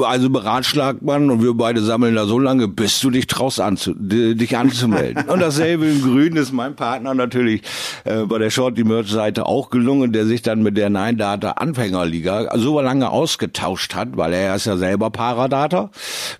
[0.04, 3.94] Also beratschlagt man und wir beide sammeln da so lange, bis du dich traust, anzu,
[3.94, 5.24] di- dich anzumelden.
[5.28, 7.62] und dasselbe in Grün ist mein Partner natürlich
[8.04, 11.14] äh, bei der Short die Merch Seite auch gelungen, der sich dann mit der Nine
[11.16, 15.90] Data Anfängerliga so lange ausgetauscht hat, weil er ist ja selber Paradata,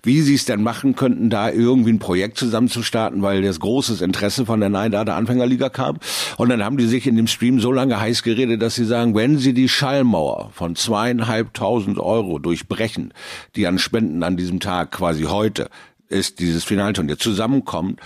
[0.03, 3.59] wie sie es denn machen könnten, da irgendwie ein Projekt zusammen zu starten, weil das
[3.61, 5.97] großes Interesse von der Nine Data Anfängerliga kam.
[6.37, 9.15] Und dann haben die sich in dem Stream so lange heiß geredet, dass sie sagen,
[9.15, 13.13] wenn sie die Schallmauer von zweieinhalbtausend Euro durchbrechen,
[13.55, 15.69] die an Spenden an diesem Tag quasi heute
[16.07, 17.99] ist dieses Finalturnier zusammenkommt,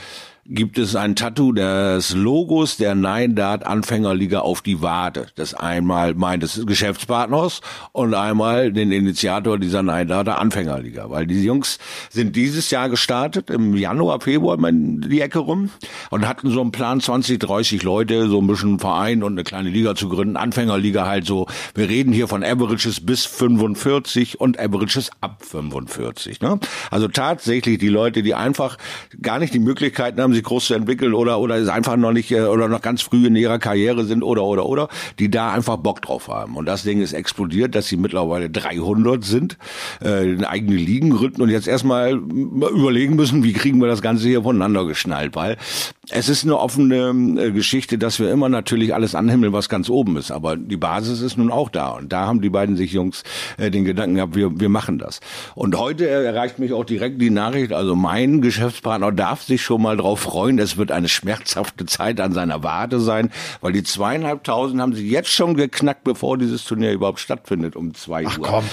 [0.47, 5.25] gibt es ein Tattoo des Logos der Nine Dart Anfängerliga auf die Wade.
[5.35, 7.61] Das einmal meines Geschäftspartners
[7.93, 11.09] und einmal den Initiator dieser Nine Dart Anfängerliga.
[11.09, 11.79] Weil die Jungs
[12.11, 15.71] sind dieses Jahr gestartet, im Januar, Februar in die Ecke rum
[16.11, 19.69] und hatten so einen Plan, 20, 30 Leute, so ein bisschen Verein und eine kleine
[19.69, 20.37] Liga zu gründen.
[20.37, 26.41] Anfängerliga halt so, wir reden hier von Averages bis 45 und Averages ab 45.
[26.41, 26.59] Ne?
[26.91, 28.77] Also tatsächlich die Leute, die einfach
[29.23, 32.31] gar nicht die Möglichkeiten haben, sich groß zu entwickeln oder oder es einfach noch nicht
[32.31, 35.77] äh, oder noch ganz früh in ihrer Karriere sind oder oder oder die da einfach
[35.77, 36.55] Bock drauf haben.
[36.55, 39.57] Und das Ding ist explodiert, dass sie mittlerweile 300 sind,
[40.01, 44.43] äh, eigene Ligen gründen und jetzt erstmal überlegen müssen, wie kriegen wir das Ganze hier
[44.43, 45.57] voneinander geschnallt, weil
[46.09, 50.17] es ist eine offene äh, Geschichte, dass wir immer natürlich alles anhimmeln, was ganz oben
[50.17, 51.89] ist, aber die Basis ist nun auch da.
[51.89, 53.23] Und da haben die beiden sich Jungs
[53.57, 55.19] äh, den Gedanken gehabt, wir wir machen das.
[55.55, 59.97] Und heute erreicht mich auch direkt die Nachricht, also mein Geschäftspartner darf sich schon mal
[59.97, 64.93] drauf freuen, es wird eine schmerzhafte Zeit an seiner Wade sein, weil die zweieinhalbtausend haben
[64.93, 68.31] sie jetzt schon geknackt, bevor dieses Turnier überhaupt stattfindet um zwei Uhr.
[68.41, 68.65] komm.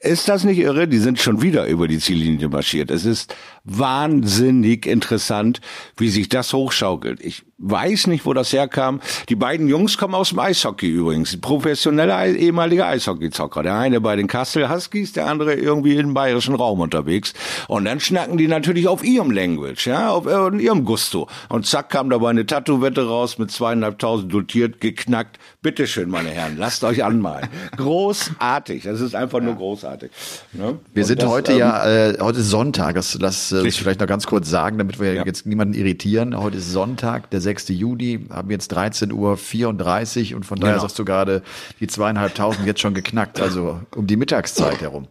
[0.00, 0.88] Ist das nicht irre?
[0.88, 2.90] Die sind schon wieder über die Ziellinie marschiert.
[2.90, 5.60] Es ist wahnsinnig interessant,
[5.96, 7.20] wie sich das hochschaukelt.
[7.20, 9.00] Ich weiß nicht, wo das herkam.
[9.28, 11.40] Die beiden Jungs kommen aus dem Eishockey übrigens.
[11.40, 13.62] Professionelle Ei- ehemalige Eishockeyzocker.
[13.62, 17.32] Der eine bei den Kassel Huskies, der andere irgendwie im bayerischen Raum unterwegs.
[17.68, 21.28] Und dann schnacken die natürlich auf ihrem Language, ja, auf äh, ihrem Gusto.
[21.48, 25.38] Und zack kam dabei eine Tattoo-Wette raus mit zweieinhalbtausend dotiert, geknackt.
[25.62, 27.48] Bitteschön, meine Herren, lasst euch anmalen.
[27.76, 28.82] Großartig.
[28.82, 30.10] Das ist einfach nur großartig.
[30.52, 30.78] Ne?
[30.92, 34.00] Wir Und sind das, heute ähm, ja, äh, heute ist Sonntag, das lass äh, vielleicht
[34.00, 35.24] noch ganz kurz sagen, damit wir Ja.
[35.24, 36.36] jetzt niemanden irritieren.
[36.36, 37.51] Heute ist Sonntag, der 6.
[37.60, 39.12] Juli, haben jetzt 13.34
[40.32, 40.82] Uhr und von daher Genau.
[40.82, 41.42] sagst du gerade,
[41.80, 45.08] die zweieinhalbtausend jetzt schon geknackt, also um die Mittagszeit herum.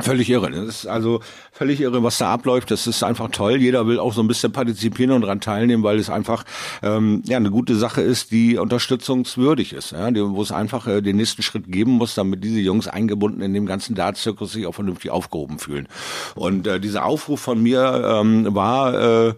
[0.00, 0.50] Völlig irre.
[0.50, 1.20] Das ist also
[1.52, 2.72] völlig irre, was da abläuft.
[2.72, 3.58] Das ist einfach toll.
[3.58, 6.42] Jeder will auch so ein bisschen partizipieren und daran teilnehmen, weil es einfach
[6.82, 9.92] ähm, ja eine gute Sache ist, die unterstützungswürdig ist.
[9.92, 13.40] Ja, die, wo es einfach äh, den nächsten Schritt geben muss, damit diese Jungs eingebunden
[13.40, 15.86] in dem ganzen Darts-Zirkus sich auch vernünftig aufgehoben fühlen.
[16.34, 19.34] Und äh, dieser Aufruf von mir ähm, war äh,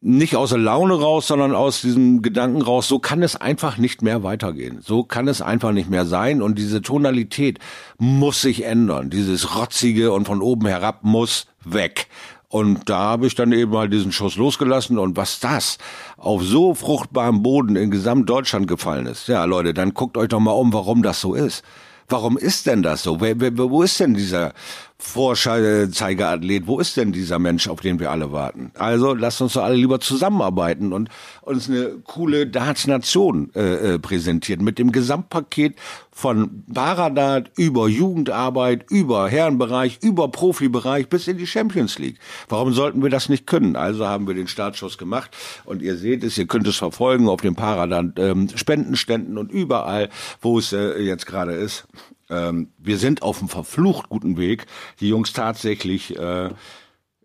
[0.00, 4.00] nicht aus der Laune raus, sondern aus diesem Gedanken raus, so kann es einfach nicht
[4.00, 4.80] mehr weitergehen.
[4.80, 7.58] So kann es einfach nicht mehr sein und diese Tonalität
[7.98, 9.10] muss sich ändern.
[9.10, 12.06] Dieses rotzige und von oben herab muss weg.
[12.50, 15.78] Und da habe ich dann eben mal diesen Schuss losgelassen und was das
[16.16, 19.28] auf so fruchtbarem Boden in Gesamtdeutschland gefallen ist.
[19.28, 21.62] Ja, Leute, dann guckt euch doch mal um, warum das so ist.
[22.08, 23.20] Warum ist denn das so?
[23.20, 24.54] Wer, wer, wo ist denn dieser
[25.00, 26.66] Vorzeigerathlet?
[26.66, 28.72] Wo ist denn dieser Mensch, auf den wir alle warten?
[28.76, 31.08] Also lasst uns doch alle lieber zusammenarbeiten und
[31.42, 35.76] uns eine coole Darts-Nation äh, äh, präsentieren mit dem Gesamtpaket
[36.10, 42.18] von Paradart über Jugendarbeit, über Herrenbereich, über Profibereich bis in die Champions League.
[42.48, 43.76] Warum sollten wir das nicht können?
[43.76, 45.30] Also haben wir den Startschuss gemacht
[45.64, 50.08] und ihr seht es, ihr könnt es verfolgen auf den Paradart ähm, Spendenständen und überall,
[50.40, 51.86] wo es äh, jetzt gerade ist.
[52.30, 54.66] Ähm, wir sind auf einem verflucht guten Weg,
[55.00, 56.50] die Jungs tatsächlich äh,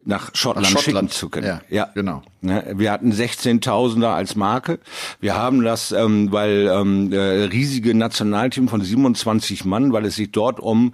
[0.06, 1.14] nach Schottland, Nach schicken Schottland.
[1.14, 1.62] zu können.
[1.70, 2.24] Ja, genau.
[2.42, 4.80] Ne, Wir hatten 16.000er als Marke.
[5.22, 10.32] Wir haben das, ähm, weil ähm, äh, riesige Nationalteam von 27 Mann, weil es sich
[10.32, 10.94] dort um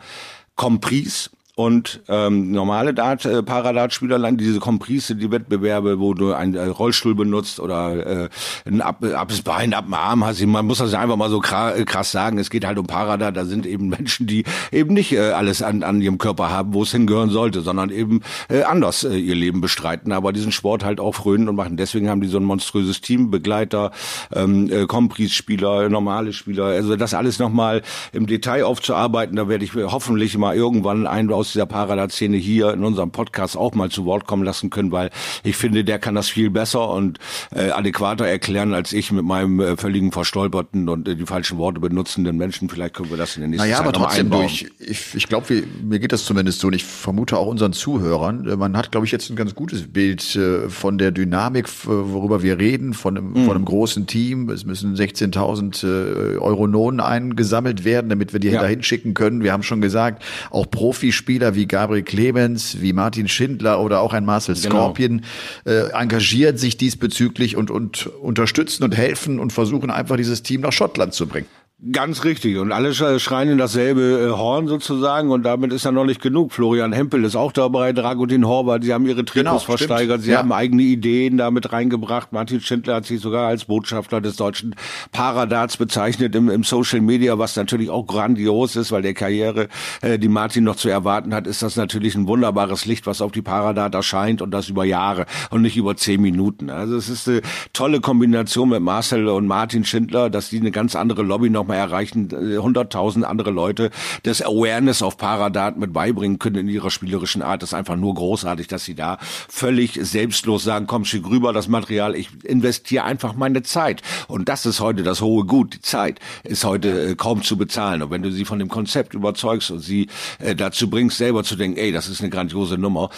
[0.55, 6.67] Compris und ähm, normale Dart, äh, Paradartspieler, diese Comprise, die Wettbewerbe, wo du einen äh,
[6.67, 8.29] Rollstuhl benutzt oder äh,
[8.65, 10.41] ein ab, abes Bein ab dem Arm hast.
[10.45, 12.37] Man muss das einfach mal so äh, krass sagen.
[12.37, 13.35] Es geht halt um Paradart.
[13.35, 16.83] Da sind eben Menschen, die eben nicht äh, alles an, an ihrem Körper haben, wo
[16.83, 21.01] es hingehören sollte, sondern eben äh, anders äh, ihr Leben bestreiten, aber diesen Sport halt
[21.01, 21.75] auch frönen und machen.
[21.75, 23.91] Deswegen haben die so ein monströses Team, Begleiter,
[24.33, 26.67] ähm, äh, Compris-Spieler, normale Spieler.
[26.67, 27.81] Also das alles nochmal
[28.13, 32.83] im Detail aufzuarbeiten, da werde ich hoffentlich mal irgendwann einen aus dieser Paradat-Szene hier in
[32.83, 35.09] unserem Podcast auch mal zu Wort kommen lassen können, weil
[35.43, 37.19] ich finde, der kann das viel besser und
[37.55, 41.79] äh, adäquater erklären als ich mit meinem äh, völligen verstolperten und äh, die falschen Worte
[41.79, 42.69] benutzenden Menschen.
[42.69, 44.67] Vielleicht können wir das in der nächsten Naja, Zeit aber trotzdem durch.
[44.79, 48.47] Ich, ich glaube, mir geht das zumindest so und ich vermute auch unseren Zuhörern.
[48.47, 52.43] äh, Man hat, glaube ich, jetzt ein ganz gutes Bild äh, von der Dynamik, worüber
[52.43, 53.45] wir reden, von einem, Mhm.
[53.45, 54.49] von einem großen Team.
[54.49, 58.61] Es müssen 16.000 äh, Eurononen eingesammelt werden, damit wir die Ja.
[58.61, 59.43] dahin schicken können.
[59.43, 64.25] Wir haben schon gesagt, auch Profispieler wie Gabriel Clemens, wie Martin Schindler oder auch ein
[64.25, 64.75] Marcel Genau.
[64.75, 65.23] Scorpion
[65.65, 70.71] äh, engagieren sich diesbezüglich und, und unterstützen und helfen und versuchen einfach dieses Team nach
[70.71, 71.47] Schottland zu bringen.
[71.93, 72.57] Ganz richtig.
[72.57, 75.31] Und alle sch- schreien in dasselbe äh, Horn sozusagen.
[75.31, 76.51] Und damit ist ja noch nicht genug.
[76.51, 78.83] Florian Hempel ist auch dabei, Dragutin Horvath.
[78.83, 79.77] Sie haben ihre Trikots Genau, stimmt.
[79.79, 80.21] versteigert.
[80.21, 80.39] Sie Ja.
[80.39, 82.33] haben eigene Ideen damit reingebracht.
[82.33, 84.75] Martin Schindler hat sich sogar als Botschafter des deutschen
[85.13, 89.69] Paradarts bezeichnet im, im Social Media, was natürlich auch grandios ist, weil der Karriere,
[90.01, 93.31] äh, die Martin noch zu erwarten hat, ist das natürlich ein wunderbares Licht, was auf
[93.31, 96.69] die Paradart erscheint und das über Jahre und nicht über zehn Minuten.
[96.71, 100.97] Also es ist eine tolle Kombination mit Marcel und Martin Schindler, dass die eine ganz
[100.97, 103.91] andere Lobby noch mal erreichen, äh, 100.000 andere Leute
[104.23, 107.61] das Awareness auf Paradart mit beibringen können in ihrer spielerischen Art.
[107.63, 111.69] Das ist einfach nur großartig, dass sie da völlig selbstlos sagen, komm, schick rüber das
[111.69, 114.01] Material, ich investiere einfach meine Zeit.
[114.27, 115.75] Und das ist heute das hohe Gut.
[115.75, 118.01] Die Zeit ist heute äh, kaum zu bezahlen.
[118.01, 120.07] Und wenn du sie von dem Konzept überzeugst und sie
[120.39, 123.09] äh, dazu bringst, selber zu denken, ey, das ist eine grandiose Nummer,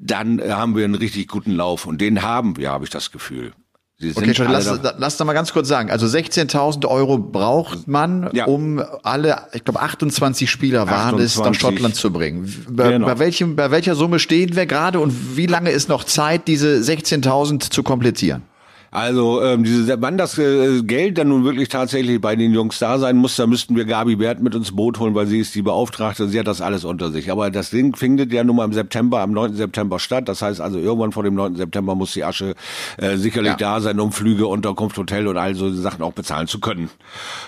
[0.00, 1.86] dann haben wir einen richtig guten Lauf.
[1.86, 3.52] Und den haben wir, habe ich das Gefühl.
[4.00, 5.90] Okay, schon, lass, lass da mal ganz kurz sagen.
[5.90, 8.44] Also 16.000 Euro braucht man, Ja.
[8.46, 11.60] um alle, ich glaube 28 Spieler waren es, nach 28.
[11.60, 12.64] Schottland zu bringen.
[12.70, 13.06] Bei, Genau.
[13.06, 16.76] bei, welchem, bei welcher Summe stehen wir gerade und wie lange ist noch Zeit, diese
[16.80, 18.42] 16.000 zu komplettieren?
[18.90, 22.98] Also ähm, diese, wann das äh, Geld dann nun wirklich tatsächlich bei den Jungs da
[22.98, 25.62] sein muss, da müssten wir Gabi Wert mit ins Boot holen, weil sie ist die
[25.62, 27.30] Beauftragte, sie hat das alles unter sich.
[27.30, 29.54] Aber das Ding findet ja nun mal im September, am 9.
[29.54, 30.28] September statt.
[30.28, 31.56] Das heißt also irgendwann vor dem 9.
[31.56, 32.54] September muss die Asche
[32.96, 33.56] äh, sicherlich Ja.
[33.56, 36.88] da sein, um Flüge, Unterkunft, Hotel und all so Sachen auch bezahlen zu können.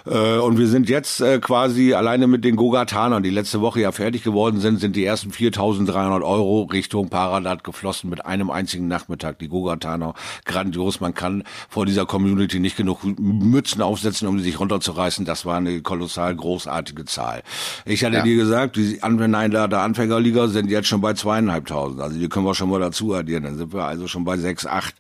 [0.06, 3.92] Äh, und wir sind jetzt äh, quasi alleine mit den Gogatanern, die letzte Woche ja
[3.92, 9.38] fertig geworden sind, sind die ersten 4.300 Euro Richtung Paradat geflossen mit einem einzigen Nachmittag.
[9.38, 11.00] Die Gogataner, grandios.
[11.00, 11.29] Man kann
[11.68, 15.24] vor dieser Community nicht genug Mützen aufsetzen, um sie sich runterzureißen.
[15.24, 17.42] Das war eine kolossal großartige Zahl.
[17.84, 18.22] Ich hatte Ja.
[18.22, 22.00] dir gesagt, die Anwender der Anfängerliga sind jetzt schon bei zweieinhalbtausend.
[22.00, 23.44] Also die können wir schon mal dazu addieren.
[23.44, 24.94] Dann sind wir also schon bei sechs, acht,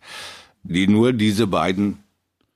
[0.62, 1.98] die nur diese beiden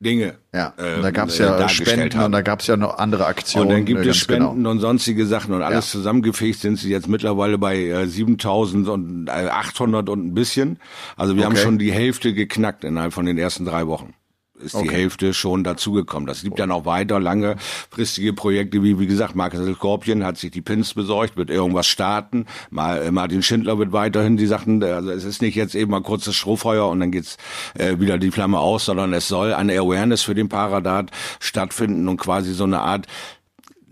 [0.05, 0.37] Dinge.
[0.53, 2.27] Ja, äh, und da gab es ja Spenden haben.
[2.27, 3.67] und da gab es ja noch andere Aktionen.
[3.69, 4.71] Und dann gibt äh, es ganz Spenden genau.
[4.71, 5.99] und sonstige Sachen und alles Ja.
[5.99, 10.79] zusammengefegt sind sie jetzt mittlerweile bei äh, 7000 und äh, 800 und ein bisschen.
[11.17, 11.63] Also wir haben Okay.
[11.63, 14.15] schon die Hälfte geknackt innerhalb von den ersten drei Wochen.
[14.61, 14.91] Ist die Okay.
[14.91, 16.29] Hälfte schon dazugekommen.
[16.29, 20.63] Das gibt dann auch weiter langfristige Projekte, wie wie gesagt, Marcel Skorpion hat sich die
[20.63, 22.47] Pins besorgt, wird irgendwas starten.
[22.71, 26.03] Mal, äh, Martin Schindler wird weiterhin die Sachen, also es ist nicht jetzt eben mal
[26.03, 27.37] kurzes Strohfeuer und dann geht's
[27.77, 32.19] äh, wieder die Flamme aus, sondern es soll eine Awareness für den Paradat stattfinden und
[32.19, 33.07] quasi so eine Art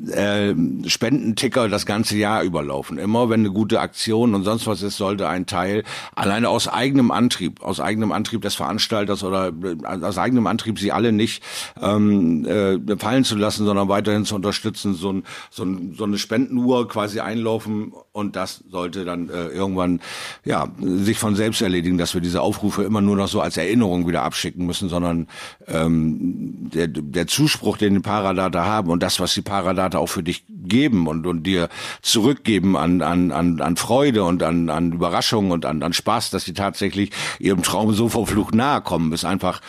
[0.09, 0.55] äh,
[0.89, 2.99] Spendenticker das ganze Jahr überlaufen.
[2.99, 7.11] Immer wenn eine gute Aktion und sonst was ist, sollte ein Teil alleine aus eigenem
[7.11, 11.43] Antrieb, aus eigenem Antrieb des Veranstalters oder äh, aus eigenem Antrieb sie alle nicht
[11.81, 16.19] ähm, äh, fallen zu lassen, sondern weiterhin zu unterstützen, so, ein, so, ein, so eine
[16.19, 20.01] Spendenuhr quasi einlaufen und das sollte dann äh, irgendwann
[20.45, 24.07] ja sich von selbst erledigen, dass wir diese Aufrufe immer nur noch so als Erinnerung
[24.07, 25.29] wieder abschicken müssen, sondern
[25.67, 29.43] ähm, der, der Zuspruch, den die Paradata haben und das, was die
[29.83, 31.69] Paradata auch für dich geben und, und dir
[32.03, 36.45] zurückgeben an, an, an, an Freude und an, an Überraschung und an, an Spaß, dass
[36.45, 39.61] sie tatsächlich ihrem Traum so vor Fluch nahe kommen, ist einfach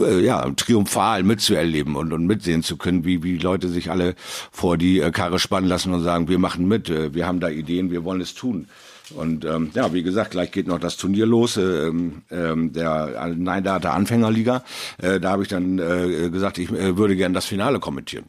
[0.00, 4.14] äh, ja triumphal mitzuerleben und, und mitsehen zu können, wie, wie Leute sich alle
[4.52, 7.48] vor die äh, Karre spannen lassen und sagen, wir machen mit, äh, wir haben da
[7.48, 8.68] Ideen, wir wollen es tun.
[9.14, 13.62] Und ähm, ja, wie gesagt, gleich geht noch das Turnier los, ähm, ähm, der Nine
[13.62, 14.64] Data Anfängerliga.
[14.98, 18.24] Äh, da habe ich dann äh, gesagt, ich äh, würde gern das Finale kommentieren.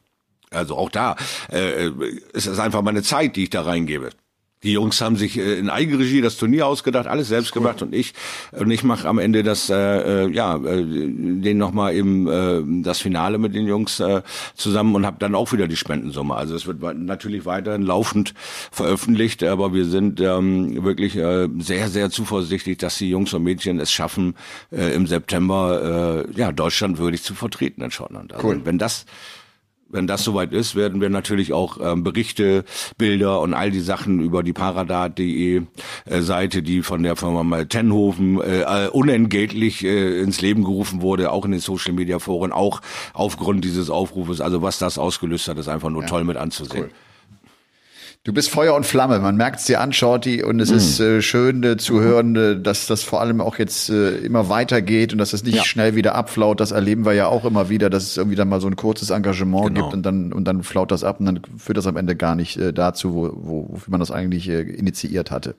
[0.51, 1.15] Also auch da
[1.51, 1.89] äh,
[2.33, 4.09] ist es einfach meine Zeit, die ich da reingebe.
[4.63, 8.13] Die Jungs haben sich äh, in Eigenregie das Turnier ausgedacht, alles selbst gemacht und ich
[8.53, 9.75] und ich mache am Ende das äh,
[10.25, 14.23] äh, ja äh, den noch mal eben äh, das Finale mit den Jungs äh,
[14.55, 16.35] zusammen und habe dann auch wieder die Spendensumme.
[16.35, 18.33] Also es wird natürlich weiterhin laufend
[18.71, 23.79] veröffentlicht, aber wir sind ähm, wirklich äh, sehr sehr zuversichtlich, dass die Jungs und Mädchen
[23.79, 24.33] es schaffen
[24.71, 28.33] äh, im September äh, ja Deutschland würdig zu vertreten in Schottland.
[28.33, 28.61] Also Cool.
[28.63, 29.05] wenn das
[29.89, 32.65] wenn das soweit ist, werden wir natürlich auch ähm, Berichte,
[32.97, 35.61] Bilder und all die Sachen über die paradat.de
[36.05, 41.01] äh, Seite, die von der Firma mal Tenhofen äh, äh, unentgeltlich äh, ins Leben gerufen
[41.01, 42.81] wurde, auch in den Social Media Foren, auch
[43.13, 44.41] aufgrund dieses Aufrufes.
[44.41, 46.89] Also was das ausgelöst hat, ist einfach nur toll mit anzusehen.
[48.27, 50.61] Du bist Feuer und Flamme, man merkt es dir an, Shorty, und Mhm.
[50.61, 54.17] es ist äh, schön äh, zu hören, äh, dass das vor allem auch jetzt äh,
[54.17, 55.63] immer weitergeht und dass es nicht Ja.
[55.63, 56.59] schnell wieder abflaut.
[56.59, 59.11] Das erleben wir ja auch immer wieder, dass es irgendwie dann mal so ein kurzes
[59.11, 59.81] Engagement Genau.
[59.83, 62.35] gibt und dann und dann flaut das ab und dann führt das am Ende gar
[62.35, 65.55] nicht äh, dazu, wo, wo, wofür man das eigentlich äh, initiiert hatte.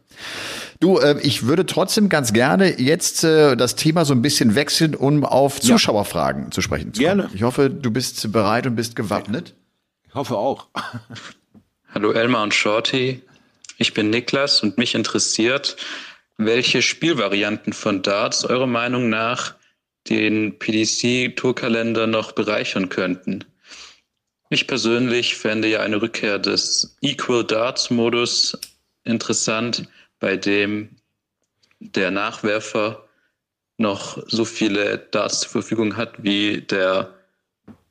[0.78, 5.58] Du, ich würde trotzdem ganz gerne jetzt das Thema so ein bisschen wechseln, um auf
[5.58, 7.16] Zuschauerfragen zu sprechen zu kommen.
[7.20, 7.30] Gerne.
[7.34, 9.54] Ich hoffe, du bist bereit und bist gewappnet.
[10.06, 10.66] Ich hoffe auch.
[11.94, 13.22] Hallo Elmar und Shorty,
[13.78, 15.78] ich bin Niklas und mich interessiert,
[16.36, 19.54] welche Spielvarianten von Darts eurer Meinung nach
[20.06, 23.46] den PDC-Tourkalender noch bereichern könnten.
[24.50, 28.58] Ich persönlich fände ja eine Rückkehr des Equal Darts-Modus
[29.04, 29.88] interessant,
[30.20, 30.90] bei dem
[31.80, 33.08] der Nachwerfer
[33.78, 37.14] noch so viele Darts zur Verfügung hat, wie der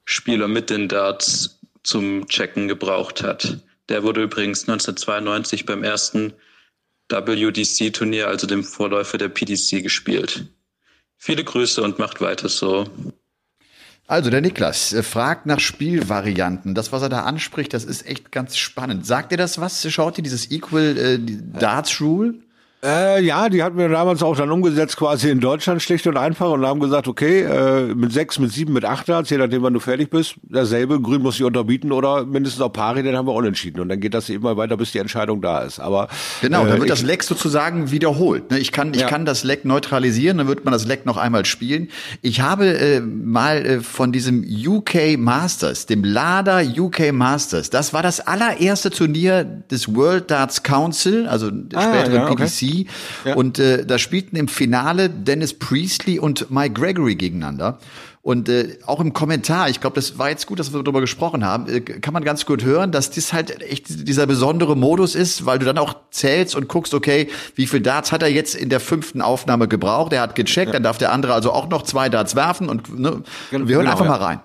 [0.06, 3.58] Spieler mit den Darts zum Checken gebraucht hat.
[3.90, 6.34] Der wurde übrigens 1992 beim ersten
[7.10, 10.46] WDC-Turnier, also dem Vorläufer der PDC, gespielt.
[11.18, 12.86] Viele Grüße und macht weiter so.
[14.08, 16.76] Also der Niklas äh, fragt nach Spielvarianten.
[16.76, 19.06] Das, was er da anspricht, das ist echt ganz spannend.
[19.06, 19.90] Sagt ihr das was?
[19.92, 22.36] Schaut ihr dieses Equal äh, Darts Rule?
[22.86, 26.52] Äh, ja, die hatten wir damals auch dann umgesetzt, quasi in Deutschland schlicht und einfach
[26.52, 29.74] und haben gesagt, okay, äh, mit sechs, mit sieben, mit acht Darts, je nachdem, wann
[29.74, 33.34] du fertig bist, dasselbe, grün muss ich unterbieten oder mindestens auf Pari, dann haben wir
[33.34, 35.80] unentschieden und dann geht das eben mal weiter, bis die Entscheidung da ist.
[35.80, 36.08] Aber
[36.42, 38.52] Genau, äh, dann wird ich- das Leck sozusagen wiederholt.
[38.52, 38.60] ne?
[38.60, 39.08] Ich kann, ich Ja.
[39.08, 41.90] kann das Leck neutralisieren, dann wird man das Leck noch einmal spielen.
[42.22, 48.04] Ich habe äh, mal äh, von diesem UK Masters, dem Lada UK Masters, das war
[48.04, 52.44] das allererste Turnier des World Darts Council, also der Ah, späteren ja, okay.
[53.26, 53.36] Ja.
[53.36, 57.80] Und äh, da spielten im Finale Dennis Priestley und Mike Gregory gegeneinander.
[58.28, 61.46] Und äh, auch im Kommentar, ich glaube, das war jetzt gut, dass wir darüber gesprochen
[61.46, 65.46] haben, äh, kann man ganz gut hören, dass das halt echt dieser besondere Modus ist,
[65.46, 68.68] weil du dann auch zählst und guckst, okay, wie viel Darts hat er jetzt in
[68.68, 70.12] der fünften Aufnahme gebraucht?
[70.12, 73.24] Er hat gecheckt, dann darf der andere also auch noch zwei Darts werfen und ne,
[73.52, 74.12] wir hören genau, einfach ja.
[74.12, 74.40] mal rein.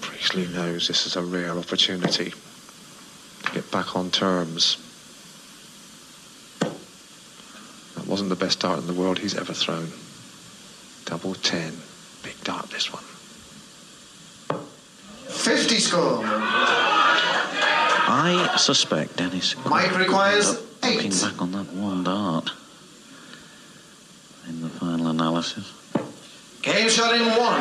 [0.00, 2.32] Priestley knows this is a rare opportunity
[3.42, 4.76] to get back on terms.
[8.02, 9.92] That wasn't the best dart in the world he's ever thrown.
[11.04, 11.72] Double ten.
[12.24, 13.04] Big dart, this one.
[15.28, 16.20] 50 score.
[16.24, 22.50] I suspect Dennis Mike requires end up looking back on that one dart
[24.48, 25.72] in the final analysis.
[26.62, 27.60] Game shot in one.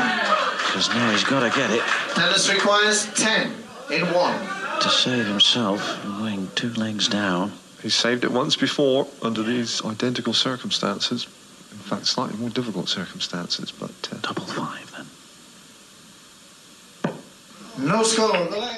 [0.58, 1.84] Because now he's got to get it
[2.16, 3.52] Dennis requires 10
[3.92, 4.40] in one.
[4.82, 7.52] to save himself, going two legs down.
[7.82, 11.26] He's saved it once before under these identical circumstances.
[11.72, 14.91] In fact, slightly more difficult circumstances, but uh, Double five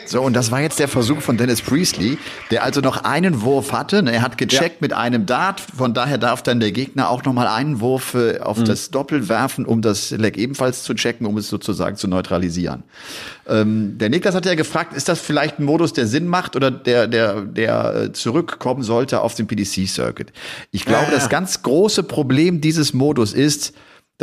[0.06, 2.18] So, und das war jetzt der Versuch von Dennis Priestley,
[2.52, 4.04] der also noch einen Wurf hatte.
[4.06, 7.48] Er hat gecheckt mit einem Dart, von daher darf dann der Gegner auch noch mal
[7.48, 11.48] einen Wurf äh, auf das Doppel werfen, um das Leck ebenfalls zu checken, um es
[11.48, 12.84] sozusagen zu neutralisieren.
[13.48, 16.72] Ähm, der Niklas hat ja gefragt, ist das vielleicht ein Modus, der Sinn macht oder
[16.72, 20.32] der, der, der äh, zurückkommen sollte auf den PDC-Circuit?
[20.72, 23.74] Ich glaube, das ganz große Problem dieses Modus ist,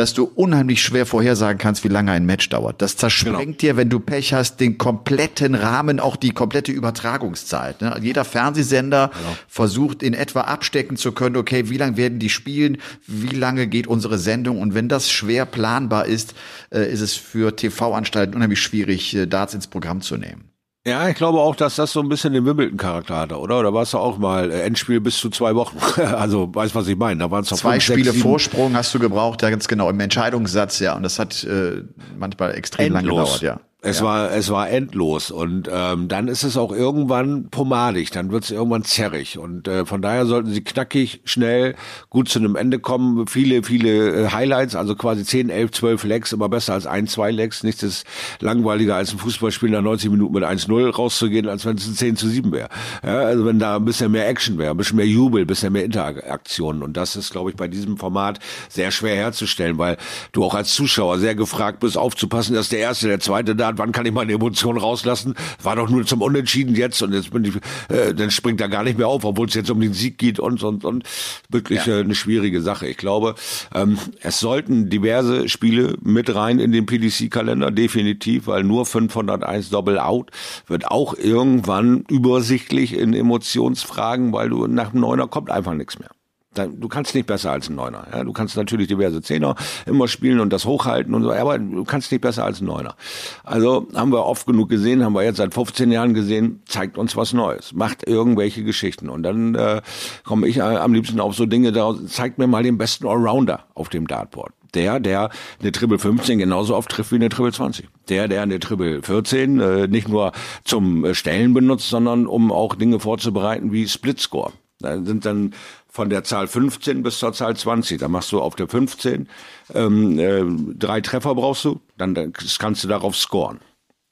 [0.01, 2.80] dass du unheimlich schwer vorhersagen kannst, wie lange ein Match dauert.
[2.80, 7.82] Das zersprengt dir, wenn du Pech hast, den kompletten Rahmen, auch die komplette Übertragungszeit.
[7.82, 7.94] Ne?
[8.01, 9.11] Jeder Fernsehsender
[9.46, 13.86] versucht in etwa abstecken zu können, okay, wie lange werden die spielen, wie lange geht
[13.86, 16.34] unsere Sendung und wenn das schwer planbar ist,
[16.70, 20.49] äh, ist es für TV-Anstalten unheimlich schwierig, äh, Darts ins Programm zu nehmen.
[20.87, 23.61] Ja, ich glaube auch, dass das so ein bisschen den Wimbledon-Charakter hatte, oder?
[23.61, 25.76] Oder war es auch mal äh, Endspiel bis zu zwei Wochen?
[26.01, 27.20] also, weißt was ich meine?
[27.20, 30.97] Da waren es Zwei Spiele Vorsprung hast du gebraucht, ja ganz genau, im Entscheidungssatz, ja.
[30.97, 31.83] Und das hat äh,
[32.18, 33.41] manchmal extrem lang endlos.
[33.41, 33.69] gedauert, ja.
[33.83, 38.45] Es war es war endlos und ähm, dann ist es auch irgendwann pomadig, dann wird
[38.45, 41.74] es irgendwann zerrig und äh, von daher sollten sie knackig, schnell,
[42.11, 43.26] gut zu einem Ende kommen.
[43.26, 47.31] Viele viele äh, Highlights, also quasi 10, 11, 12 Legs, immer besser als ein, zwei
[47.31, 47.62] Legs.
[47.62, 48.05] Nichts ist
[48.41, 52.16] langweiliger als ein Fußballspiel nach 90 Minuten mit 1-0 rauszugehen, als wenn es ein 10
[52.16, 52.68] zu 7 wäre.
[53.03, 55.72] Ja, also wenn da ein bisschen mehr Action wäre, ein bisschen mehr Jubel, ein bisschen
[55.72, 59.97] mehr Interaktion und das ist, glaube ich, bei diesem Format sehr schwer herzustellen, weil
[60.33, 63.92] du auch als Zuschauer sehr gefragt bist, aufzupassen, dass der erste, der zweite da, wann
[63.92, 65.34] kann ich meine Emotionen rauslassen?
[65.62, 67.56] War doch nur zum Unentschieden jetzt und jetzt bin ich,
[67.88, 70.38] äh, dann springt er gar nicht mehr auf, obwohl es jetzt um den Sieg geht
[70.38, 71.04] und und und
[71.48, 72.86] wirklich äh, eine schwierige Sache.
[72.88, 73.34] Ich glaube,
[73.74, 79.98] ähm, es sollten diverse Spiele mit rein in den PDC-Kalender definitiv, weil nur 501 Double
[79.98, 80.30] Out
[80.66, 86.10] wird auch irgendwann übersichtlich in Emotionsfragen, weil du nach dem Neuner kommt einfach nichts mehr.
[86.53, 88.09] Du kannst nicht besser als ein Neuner.
[88.12, 89.55] Ja, du kannst natürlich diverse Zehner
[89.86, 92.96] immer spielen und das hochhalten und so, aber du kannst nicht besser als ein Neuner.
[93.44, 97.16] Also haben wir oft genug gesehen, haben wir jetzt seit 15 Jahren gesehen, zeigt uns
[97.16, 99.80] was Neues, macht irgendwelche Geschichten und dann äh,
[100.24, 103.66] komme ich äh, am liebsten auf so Dinge, da zeigt mir mal den besten Allrounder
[103.74, 104.53] auf dem Dartboard.
[104.74, 105.30] Der, der
[105.61, 107.88] eine Triple 15 genauso oft trifft wie eine Triple 20.
[108.09, 110.32] Der, der eine Triple 14 äh, nicht nur
[110.64, 114.53] zum äh, Stellen benutzt, sondern um auch Dinge vorzubereiten wie Splitscore.
[114.80, 115.53] Da sind dann
[115.91, 117.99] von der Zahl 15 bis zur Zahl 20.
[117.99, 119.28] Da machst du auf der 15
[119.74, 120.43] ähm, äh,
[120.78, 123.61] drei Treffer brauchst du, dann dann kannst du darauf scoren.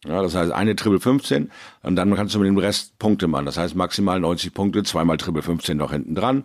[0.07, 1.51] Ja, das heißt eine Triple 15
[1.83, 3.47] und dann kannst du mit dem Rest Punkte machen.
[3.47, 6.45] Das heißt maximal 90 Punkte, zweimal Triple 15 noch hinten dran.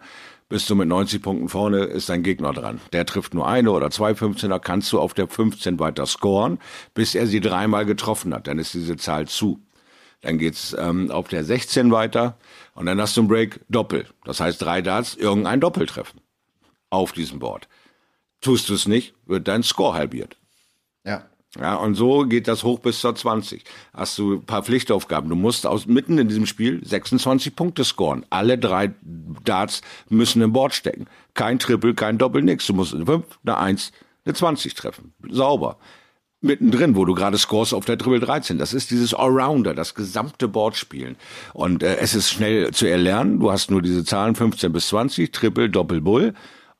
[0.49, 2.81] Bist du mit 90 Punkten vorne, ist dein Gegner dran.
[2.93, 6.59] Der trifft nur eine oder zwei 15er, kannst du auf der 15 weiter scoren,
[6.93, 8.47] bis er sie dreimal getroffen hat.
[8.47, 9.59] Dann ist diese Zahl zu.
[10.23, 12.37] Dann geht's ähm, auf der 16 weiter
[12.73, 14.07] und dann hast du einen Break Doppel.
[14.23, 16.19] Das heißt drei Darts, irgendein Doppel treffen
[16.89, 17.67] auf diesem Board.
[18.41, 20.37] Tust du es nicht, wird dein Score halbiert.
[21.05, 21.25] Ja.
[21.59, 23.63] Ja, und so geht das hoch bis zur 20.
[23.93, 25.29] Hast du ein paar Pflichtaufgaben.
[25.29, 28.25] Du musst aus mitten in diesem Spiel 26 Punkte scoren.
[28.31, 28.91] Alle drei
[29.43, 31.05] Darts müssen im Board stecken.
[31.35, 32.65] Kein Triple, kein Doppel, nix.
[32.65, 33.91] Du musst eine 5, eine 1,
[34.25, 35.13] eine 20 treffen.
[35.29, 35.77] Sauber.
[36.43, 38.57] Mittendrin, wo du gerade scores auf der Triple 13.
[38.57, 41.15] Das ist dieses Allrounder, das gesamte Board spielen.
[41.53, 43.39] Und äh, es ist schnell zu erlernen.
[43.39, 46.33] Du hast nur diese Zahlen 15 bis 20, Triple, Doppel, Bull.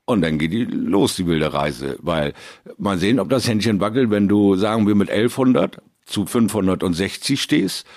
[0.05, 1.97] Und dann geht die los, die wilde Reise.
[2.01, 2.33] Weil
[2.77, 7.87] mal sehen, ob das Händchen wackelt, wenn du, sagen wir, mit 1100 zu 560 stehst.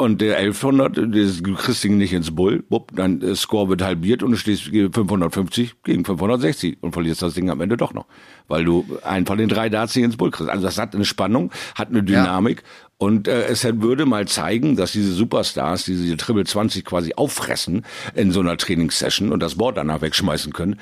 [0.00, 3.82] Und der 1100, das- du kriegst ihn nicht ins Bull, bupp, dein äh, Score wird
[3.82, 8.06] halbiert und du stehst 550 gegen 560 und verlierst das Ding am Ende doch noch.
[8.48, 10.50] Weil du einen von den drei Darts nicht ins Bull kriegst.
[10.50, 12.62] Also das hat eine Spannung, hat eine Dynamik
[12.96, 17.84] und äh, es würde mal zeigen, dass diese Superstars, die diese Triple 20 quasi auffressen
[18.14, 20.76] in so einer Trainingssession und das Board danach wegschmeißen können,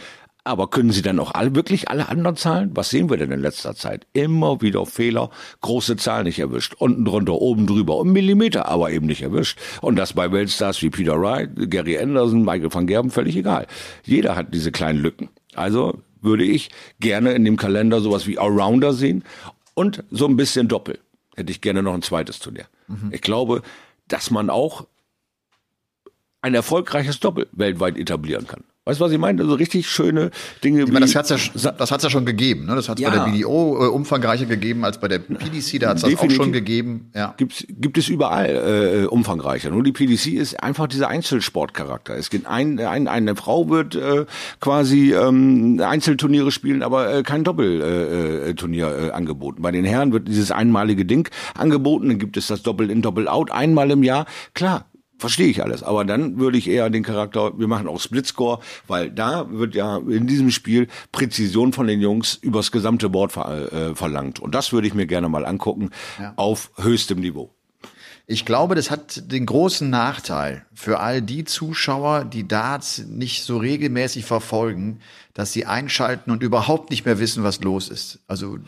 [0.48, 2.70] aber können Sie dann auch alle, wirklich alle anderen Zahlen?
[2.74, 4.06] Was sehen wir denn in letzter Zeit?
[4.14, 5.30] Immer wieder Fehler,
[5.60, 6.74] große Zahlen nicht erwischt.
[6.78, 9.58] Unten drunter, oben drüber, um Millimeter aber eben nicht erwischt.
[9.82, 13.66] Und das bei Weltstars wie Peter Wright, Gary Anderson, Michael van Gerben, völlig egal.
[14.04, 15.28] Jeder hat diese kleinen Lücken.
[15.54, 19.24] Also würde ich gerne in dem Kalender sowas wie Allrounder sehen
[19.74, 20.98] und so ein bisschen Doppel.
[21.36, 22.66] Hätte ich gerne noch ein zweites Turnier.
[23.10, 23.60] Ich glaube,
[24.08, 24.86] dass man auch
[26.40, 28.64] ein erfolgreiches Doppel weltweit etablieren kann.
[28.88, 29.42] Weißt du, was ich meine?
[29.42, 30.30] Also richtig schöne
[30.64, 30.84] Dinge.
[30.84, 31.36] Ich meine, das hat's ja,
[31.72, 32.64] das hat's ja schon gegeben.
[32.64, 32.74] Ne?
[32.74, 33.10] Das hat es Ja.
[33.10, 35.78] bei der BDO äh, umfangreicher gegeben als bei der PDC.
[35.78, 37.10] Da hat es das auch schon gegeben.
[37.14, 37.34] Ja.
[37.36, 39.68] Gibt's, gibt es überall äh, umfangreicher.
[39.68, 42.16] Nur die PDC ist einfach dieser Einzelsportcharakter.
[42.16, 44.24] Es gibt ein, ein, eine Frau wird äh,
[44.58, 49.60] quasi ähm, Einzelturniere spielen, aber äh, kein Doppelturnier äh, Turnier, äh, angeboten.
[49.60, 52.08] Bei den Herren wird dieses einmalige Ding angeboten.
[52.08, 54.24] Dann gibt es das Doppel in Doppel out einmal im Jahr.
[54.54, 54.86] Klar.
[55.18, 59.10] Verstehe ich alles, aber dann würde ich eher den Charakter, wir machen auch Splitscore, weil
[59.10, 63.94] da wird ja in diesem Spiel Präzision von den Jungs übers gesamte Board ver, äh,
[63.96, 64.38] verlangt.
[64.38, 65.90] Und das würde ich mir gerne mal angucken
[66.36, 67.50] auf höchstem Niveau.
[68.30, 73.56] Ich glaube, das hat den großen Nachteil für all die Zuschauer, die Darts nicht so
[73.56, 75.00] regelmäßig verfolgen,
[75.38, 78.18] dass sie einschalten und überhaupt nicht mehr wissen, was los ist.
[78.26, 78.58] Also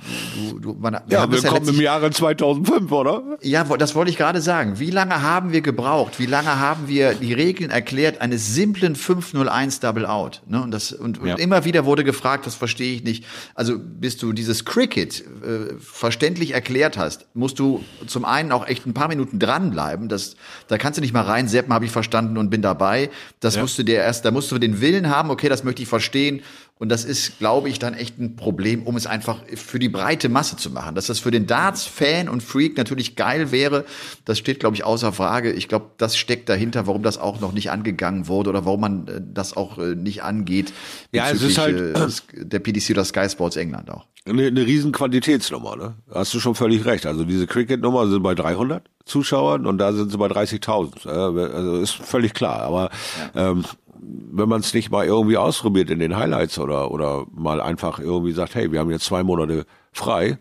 [0.53, 3.23] du, du, man, wir Ja, willkommen im letztlich- Jahre 2005, oder?
[3.43, 4.79] Ja, das wollte ich gerade sagen.
[4.79, 6.21] Wie lange haben wir gebraucht?
[6.21, 10.43] Wie lange haben wir die Regeln erklärt eines simplen 501 Double Out?
[10.47, 10.63] Ne?
[10.63, 11.35] Und, das, und, Ja.
[11.35, 13.25] und immer wieder wurde gefragt, das verstehe ich nicht.
[13.57, 18.87] Also bis du dieses Cricket äh, verständlich erklärt hast, musst du zum einen auch echt
[18.87, 20.09] ein paar Minuten dranbleiben.
[20.09, 20.37] Das,
[20.69, 23.11] da kannst du nicht mal reinseppen, habe ich verstanden und bin dabei.
[23.41, 25.89] Das musst du dir erst, da musst du den Willen haben, okay, das möchte ich
[25.89, 26.43] verstehen.
[26.79, 30.31] Und das ist, glaube ich, dann echt ein Problem, um es einfach für die breite
[30.31, 30.95] Masse zu machen.
[30.95, 33.85] Dass das für den Darts-Fan und Freak natürlich geil wäre,
[34.25, 35.53] das steht, glaube ich, außer Frage.
[35.53, 39.09] Ich glaube, das steckt dahinter, warum das auch noch nicht angegangen wurde oder warum man
[39.09, 40.73] äh, das auch äh, nicht angeht.
[41.13, 44.07] Ja, es ist halt- äh, der PDC oder Sky Sports England auch.
[44.25, 45.95] Eine, eine riesen Quantitätsnummer, ne?
[46.13, 47.05] Hast du schon völlig recht.
[47.05, 51.07] Also diese Cricket-Nummer sind bei 300 Zuschauern und da sind sie bei 30.000.
[51.07, 52.61] Ja, Also ist völlig klar.
[52.63, 52.91] Aber
[53.35, 53.65] ähm,
[54.01, 58.33] wenn man es nicht mal irgendwie ausprobiert in den Highlights oder oder mal einfach irgendwie
[58.33, 60.39] sagt, hey, wir haben jetzt zwei Monate frei.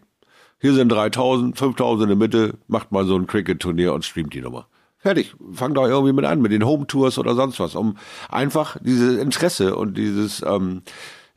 [0.62, 4.42] Hier sind 3000, 5000 in der Mitte, macht mal so ein Cricket-Turnier und streamt die
[4.42, 4.68] Nummer.
[4.98, 5.34] Fertig.
[5.54, 7.96] Fangt doch irgendwie mit an, mit den Home-Tours oder sonst was, um
[8.30, 10.82] einfach dieses Interesse und dieses, ähm,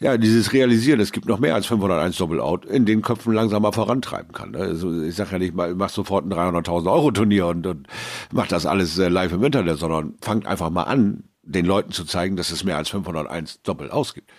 [0.03, 3.73] ja, dieses Realisieren, es gibt noch mehr als 501 Doppel-Out, in den Köpfen langsam mal
[3.73, 4.51] vorantreiben kann.
[4.51, 4.59] ne?
[4.59, 7.87] Also ich sag ja nicht mal, mach sofort ein 300.000 Euro Turnier und, und
[8.33, 12.05] mach das alles äh, live im Internet, sondern fangt einfach mal an, den Leuten zu
[12.05, 14.31] zeigen, dass es mehr als 501 Doppel ausgibt.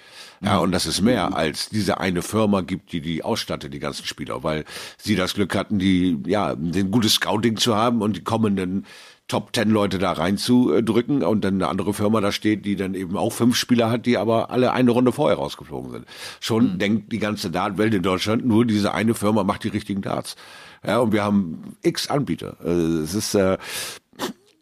[0.42, 4.06] Ja, und dass es mehr als diese eine Firma gibt, die die ausstattet, die ganzen
[4.06, 4.66] Spieler, weil
[4.98, 8.86] sie das Glück hatten, die, ja, ein gutes Scouting zu haben und die kommenden
[9.28, 13.18] Top Ten Leute da reinzudrücken und dann eine andere Firma da steht, die dann eben
[13.18, 16.06] auch fünf Spieler hat, die aber alle eine Runde vorher rausgeflogen sind.
[16.40, 20.36] Schon denkt die ganze Dartwelt in Deutschland, nur diese eine Firma macht die richtigen Darts.
[20.86, 22.58] Ja, und wir haben x Anbieter.
[22.60, 23.58] Also es ist äh,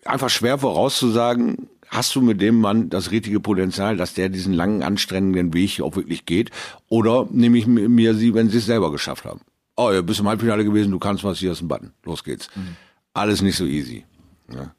[0.06, 4.82] einfach schwer vorauszusagen, hast du mit dem Mann das richtige Potenzial, dass der diesen langen,
[4.84, 6.50] anstrengenden Weg auch wirklich geht?
[6.88, 9.42] Oder nehme ich mir sie, wenn sie es selber geschafft haben?
[9.76, 11.92] Oh, du bist im Halbfinale gewesen, du kannst was, hier ist ein Button.
[12.06, 12.50] Los geht's.
[13.14, 14.06] Alles nicht so easy.
[14.52, 14.76] Ja.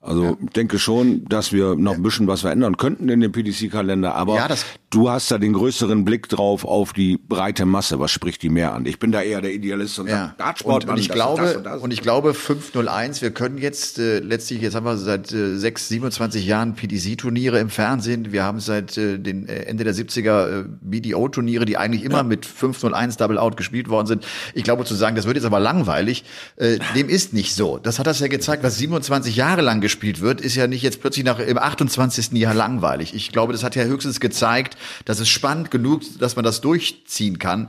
[0.00, 4.36] Also denke schon, dass wir noch ein bisschen was verändern könnten in dem PDC-Kalender, aber
[4.36, 4.48] Ja,
[4.90, 7.98] du hast da den größeren Blick drauf auf die breite Masse.
[7.98, 8.86] Was spricht die mehr an?
[8.86, 10.34] Ich bin da eher der Idealist und Ja.
[10.38, 11.82] Dartsport, und, und ich das glaube, das und das.
[11.82, 15.88] und ich glaube 501, wir können jetzt äh, letztlich, jetzt haben wir seit äh, 6,
[15.88, 18.30] 27 Jahren PDC-Turniere im Fernsehen.
[18.30, 22.46] Wir haben seit äh, den äh, Ende der 70er äh, BDO-Turniere, die eigentlich immer mit
[22.46, 24.26] 501 Double Out gespielt worden sind.
[24.54, 26.22] Ich glaube zu sagen, das wird jetzt aber langweilig,
[26.56, 27.78] äh, dem ist nicht so.
[27.78, 31.00] Das hat das ja gezeigt, was 27 Jahre lang gespielt wird, ist ja nicht jetzt
[31.00, 32.32] plötzlich nach im 28.
[32.32, 33.14] Jahr langweilig.
[33.14, 37.38] Ich glaube, das hat ja höchstens gezeigt, dass es spannend genug, dass man das durchziehen
[37.38, 37.68] kann.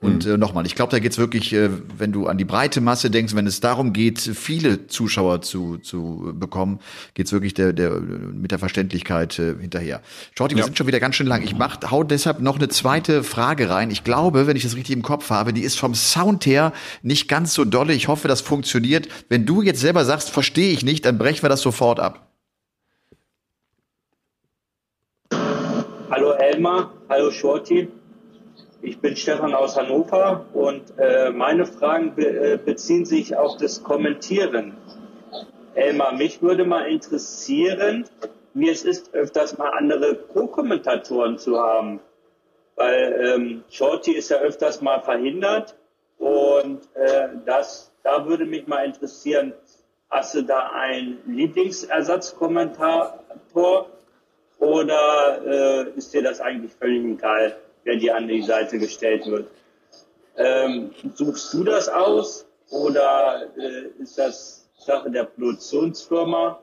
[0.00, 3.10] Und äh, nochmal, ich glaube, da geht's wirklich, äh, wenn du an die breite Masse
[3.10, 6.78] denkst, wenn es darum geht, viele Zuschauer zu, zu bekommen,
[7.14, 10.00] geht's wirklich der, der, mit der Verständlichkeit äh, hinterher.
[10.36, 10.66] Shorty, wir Ja.
[10.66, 11.42] sind schon wieder ganz schön lang.
[11.42, 13.90] Ich mach, hau deshalb noch eine zweite Frage rein.
[13.90, 16.72] Ich glaube, wenn ich das richtig im Kopf habe, die ist vom Sound her
[17.02, 17.92] nicht ganz so dolle.
[17.92, 19.08] Ich hoffe, das funktioniert.
[19.28, 22.30] Wenn du jetzt selber sagst, verstehe ich nicht, dann brechen wir das sofort ab.
[26.08, 27.88] Hallo Elmar, hallo Shorty.
[28.80, 33.82] Ich bin Stefan aus Hannover und äh, meine Fragen be äh, beziehen sich auf das
[33.82, 34.76] Kommentieren.
[35.74, 38.04] Elmar, mich würde mal interessieren,
[38.54, 41.98] wie es ist, öfters mal andere Co-Kommentatoren zu haben.
[42.76, 45.74] Weil ähm, Shorty ist ja öfters mal verhindert
[46.18, 49.54] und äh, das, da würde mich mal interessieren,
[50.08, 53.88] hast du da einen Lieblingsersatzkommentator
[54.60, 59.48] oder äh, ist dir das eigentlich völlig egal, wer dir an die Seite gestellt wird?
[60.36, 66.60] Ähm, suchst du das aus oder äh, ist das Sache der Produktionsfirma?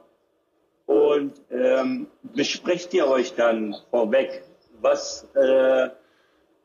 [0.86, 4.43] Und ähm, besprecht ihr euch dann vorweg,
[4.82, 5.89] was äh,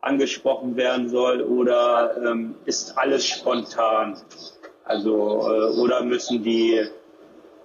[0.02, 4.18] angesprochen werden soll oder ähm, ist alles spontan?
[4.84, 6.86] Also äh, oder müssen die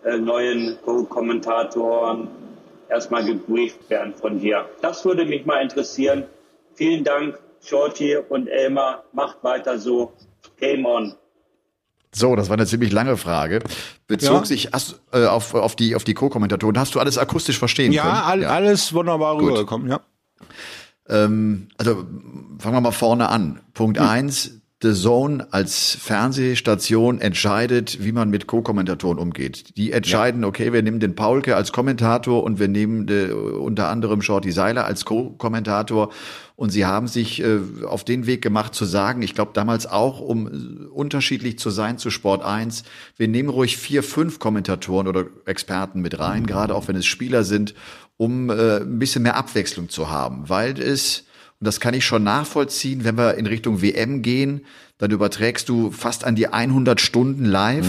[0.03, 0.77] äh, neuen
[1.09, 2.29] Kommentatoren
[2.89, 4.69] erstmal gebrieft werden von dir.
[4.81, 6.25] Das würde mich mal interessieren.
[6.75, 9.03] Vielen Dank, Shorty und Elmar.
[9.13, 10.13] Macht weiter so.
[10.59, 11.15] Game on.
[12.13, 13.59] So, das war eine ziemlich lange Frage.
[14.07, 14.45] Bezog Ja.
[14.45, 16.77] sich hast, äh, auf, auf die, auf die Co-Kommentatoren.
[16.79, 17.95] Hast du alles akustisch verstehen können?
[18.07, 19.49] Ja, all, alles wunderbar Gut.
[19.49, 19.99] rübergekommen, ja.
[21.07, 22.05] Ähm, also
[22.59, 23.59] fangen wir mal vorne an.
[23.73, 29.75] Punkt eins: The Zone als Fernsehstation entscheidet, wie man mit Co-Kommentatoren umgeht.
[29.77, 34.21] Die entscheiden, okay, wir nehmen den Paulke als Kommentator und wir nehmen äh, unter anderem
[34.21, 36.11] Shorty Seiler als Co-Kommentator.
[36.55, 40.21] Und sie haben sich äh, auf den Weg gemacht zu sagen, ich glaube damals auch,
[40.21, 42.83] um äh, unterschiedlich zu sein zu Sport 1,
[43.17, 47.43] wir nehmen ruhig vier, fünf Kommentatoren oder Experten mit rein, gerade auch wenn es Spieler
[47.43, 47.75] sind,
[48.17, 51.25] um äh, ein bisschen mehr Abwechslung zu haben, weil es
[51.61, 54.65] und das kann ich schon nachvollziehen, wenn wir in Richtung WM gehen,
[54.97, 57.87] dann überträgst du fast an die 100 Stunden live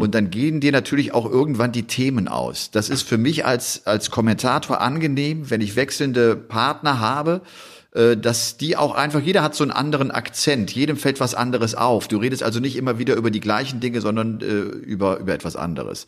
[0.00, 2.70] und dann gehen dir natürlich auch irgendwann die Themen aus.
[2.70, 7.42] Das ist für mich als, als Kommentator angenehm, wenn ich wechselnde Partner habe,
[8.16, 12.08] dass die auch einfach, jeder hat so einen anderen Akzent, jedem fällt was anderes auf.
[12.08, 15.56] Du redest also nicht immer wieder über die gleichen Dinge, sondern äh, über, über etwas
[15.56, 16.06] anderes.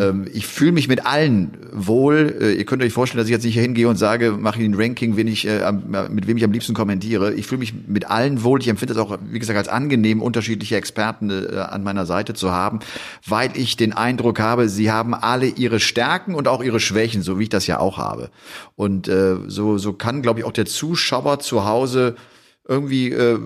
[0.00, 2.36] Ähm, ich fühle mich mit allen wohl.
[2.40, 4.74] Äh, ihr könnt euch vorstellen, dass ich jetzt nicht hier hingehe und sage, mache ein
[4.74, 5.72] Ranking, wen ich, äh,
[6.08, 7.32] mit wem ich am liebsten kommentiere.
[7.34, 8.60] Ich fühle mich mit allen wohl.
[8.60, 12.50] Ich empfinde es auch, wie gesagt, als angenehm, unterschiedliche Experten äh, an meiner Seite zu
[12.50, 12.80] haben,
[13.26, 17.38] weil ich den Eindruck habe, sie haben alle ihre Stärken und auch ihre Schwächen, so
[17.38, 18.30] wie ich das ja auch habe.
[18.74, 22.16] Und äh, so, so kann, glaube ich, auch der Zuschauer zu Hause
[22.66, 23.38] irgendwie äh,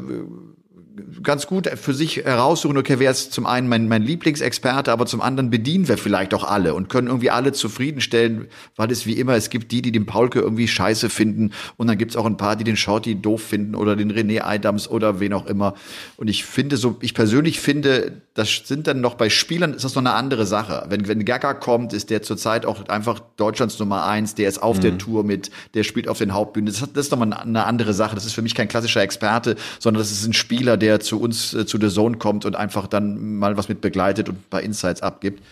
[1.22, 5.20] ganz gut für sich heraussuchen, okay, wer ist zum einen mein, mein Lieblingsexperte, aber zum
[5.20, 9.34] anderen bedienen wir vielleicht auch alle und können irgendwie alle zufriedenstellen, weil es wie immer,
[9.34, 12.54] es gibt die, die den Paulke irgendwie scheiße finden und dann gibt's auch ein paar,
[12.56, 15.74] die den Shorty doof finden oder den René Adams oder wen auch immer.
[16.16, 19.94] Und ich finde so, ich persönlich finde, das sind dann noch bei Spielern, ist das
[19.94, 20.86] noch eine andere Sache.
[20.88, 24.78] Wenn, wenn Gaga kommt, ist der zurzeit auch einfach Deutschlands Nummer eins, der ist auf
[24.80, 26.66] der Tour mit, der spielt auf den Hauptbühnen.
[26.66, 28.14] Das, das ist nochmal eine- eine andere Sache.
[28.14, 31.54] Das ist für mich kein klassischer Experte, sondern das ist ein Spieler, der zu uns,
[31.54, 34.60] äh, zu The Zone kommt und einfach dann mal was mit begleitet und ein paar
[34.60, 35.42] Insights abgibt.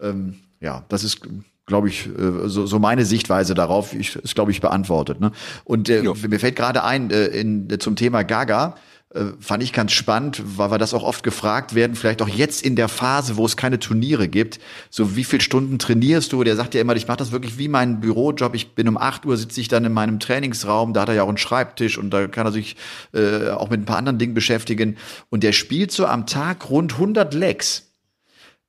[0.00, 1.20] Ähm, ja, das ist,
[1.66, 3.92] glaube ich, äh, so, so meine Sichtweise darauf.
[3.92, 5.20] Ich, ist, glaube ich, beantwortet.
[5.20, 5.32] Ne?
[5.64, 8.76] Und äh, mir fällt gerade ein, äh, in, zum Thema Gaga,
[9.12, 12.62] äh, fand ich ganz spannend, weil wir das auch oft gefragt werden, vielleicht auch jetzt
[12.62, 16.44] in der Phase, wo es keine Turniere gibt, so wie viel Stunden trainierst du?
[16.44, 18.54] Der sagt ja immer, ich mache das wirklich wie mein Bürojob.
[18.54, 21.22] Ich bin um 8 Uhr, sitze ich dann in meinem Trainingsraum, da hat er ja
[21.24, 22.76] auch einen Schreibtisch und da kann er sich
[23.12, 24.96] äh, auch mit ein paar anderen Dingen beschäftigen.
[25.28, 27.90] Und der spielt so am Tag rund 100 Legs.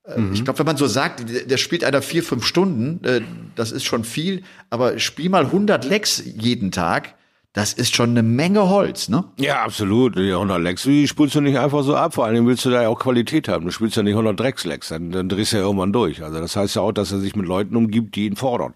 [0.07, 3.21] Äh, Ich glaube, wenn man so sagt, der, der spielt einer vier, fünf Stunden, äh,
[3.55, 7.13] das ist schon viel, aber spiel mal 100 Lecks jeden Tag,
[7.53, 9.25] das ist schon eine Menge Holz, ne?
[9.37, 10.15] Ja, absolut.
[10.15, 12.13] Die 100 Lecks, die spielst du nicht einfach so ab.
[12.13, 13.65] Vor allem willst du da ja auch Qualität haben.
[13.65, 16.23] Du spielst ja nicht 100 Dreckslecks, dann, dann drehst du ja irgendwann durch.
[16.23, 18.73] Also das heißt ja auch, dass er sich mit Leuten umgibt, die ihn fordern.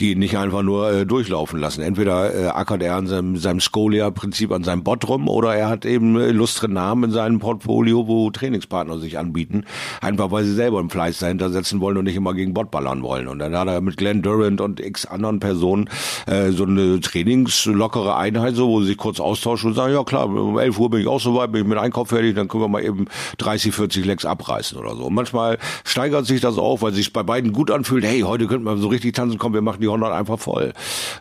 [0.00, 1.82] Die ihn nicht einfach nur äh, durchlaufen lassen.
[1.82, 5.84] Entweder äh, ackert er an seinem, seinem Scolia-Prinzip an seinem Bot rum oder er hat
[5.84, 9.66] eben äh, illustre Namen in seinem Portfolio, wo Trainingspartner sich anbieten.
[10.00, 13.04] Einfach weil sie selber im Fleiß dahinter setzen wollen und nicht immer gegen Bot ballern
[13.04, 13.28] wollen.
[13.28, 15.88] Und dann hat er mit Glenn Durant und x anderen Personen
[16.26, 20.26] äh, so eine trainingslockere Einheit, so, wo sie sich kurz austauschen und sagen, ja klar,
[20.26, 22.68] um 11 Uhr bin ich auch soweit, bin ich mit Einkauf fertig, dann können wir
[22.68, 23.06] mal eben
[23.38, 25.04] 30, 40 Lecks abreißen oder so.
[25.04, 28.64] Und manchmal steigert sich das auch, weil sich bei beiden gut anfühlt, hey, heute könnten
[28.64, 30.72] wir so richtig tanzen, komm, wir machen die 100 einfach voll.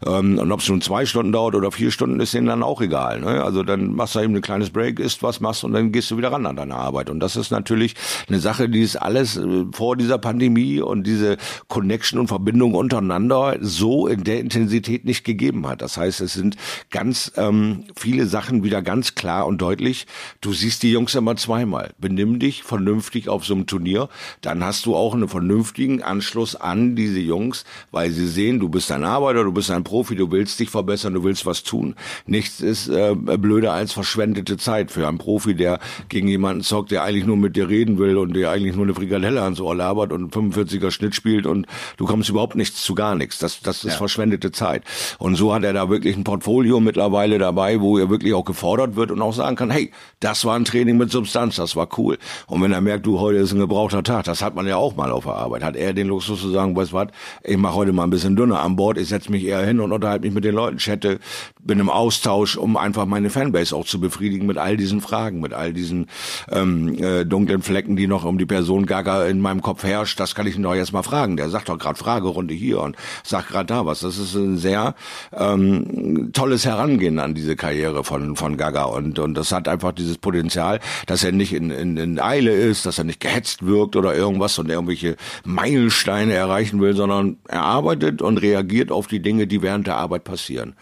[0.05, 2.81] Ähm, und ob es nun zwei Stunden dauert oder vier Stunden, ist denen dann auch
[2.81, 3.19] egal.
[3.19, 3.43] Ne?
[3.43, 6.17] Also dann machst du eben ein kleines Break, isst was, machst und dann gehst du
[6.17, 7.09] wieder ran an deine Arbeit.
[7.09, 7.95] Und das ist natürlich
[8.27, 11.37] eine Sache, die es alles äh, vor dieser Pandemie und diese
[11.67, 15.81] Connection und Verbindung untereinander so in der Intensität nicht gegeben hat.
[15.81, 16.55] Das heißt, es sind
[16.91, 20.07] ganz ähm, viele Sachen wieder ganz klar und deutlich.
[20.41, 21.93] Du siehst die Jungs immer zweimal.
[21.99, 24.09] Benimm dich vernünftig auf so einem Turnier,
[24.41, 28.91] dann hast du auch einen vernünftigen Anschluss an diese Jungs, weil sie sehen, du bist
[28.91, 31.95] ein Arbeiter, du bist ein Profi, du willst dich verbessern, du willst was tun.
[32.25, 35.79] Nichts ist äh, blöder als verschwendete Zeit für einen Profi, der
[36.09, 38.93] gegen jemanden zockt, der eigentlich nur mit dir reden will und der eigentlich nur eine
[38.93, 41.67] Frikadelle ans Ohr labert und 45er Schnitt spielt und
[41.97, 43.39] du kommst überhaupt nichts zu gar nichts.
[43.39, 44.83] Das, das ist verschwendete Zeit.
[45.17, 48.95] Und so hat er da wirklich ein Portfolio mittlerweile dabei, wo er wirklich auch gefordert
[48.95, 52.17] wird und auch sagen kann, hey, das war ein Training mit Substanz, das war cool.
[52.47, 54.95] Und wenn er merkt, du, heute ist ein gebrauchter Tag, das hat man ja auch
[54.95, 57.07] mal auf der Arbeit, hat er den Luxus zu sagen, weißt was,
[57.43, 59.91] ich mache heute mal ein bisschen dünner an Bord, ich setze mich eher hin und
[59.91, 61.19] unterhalte mich mit den Leuten, chatte,
[61.61, 65.53] bin im Austausch, um einfach meine Fanbase auch zu befriedigen mit all diesen Fragen, mit
[65.53, 66.07] all diesen
[66.51, 70.19] ähm, äh, dunklen Flecken, die noch um die Person Gaga in meinem Kopf herrscht.
[70.19, 71.37] Das kann ich ihn doch jetzt mal fragen.
[71.37, 74.01] Der sagt doch gerade Fragerunde hier und sagt gerade da was.
[74.01, 74.95] Das ist ein sehr
[75.33, 80.17] ähm, tolles Herangehen an diese Karriere von, von Gaga und, und das hat einfach dieses
[80.17, 84.15] Potenzial, dass er nicht in, in, in Eile ist, dass er nicht gehetzt wirkt oder
[84.15, 89.61] irgendwas und irgendwelche Meilensteine erreichen will, sondern er arbeitet und reagiert auf die Dinge, die
[89.61, 90.75] während der Arbeit passieren.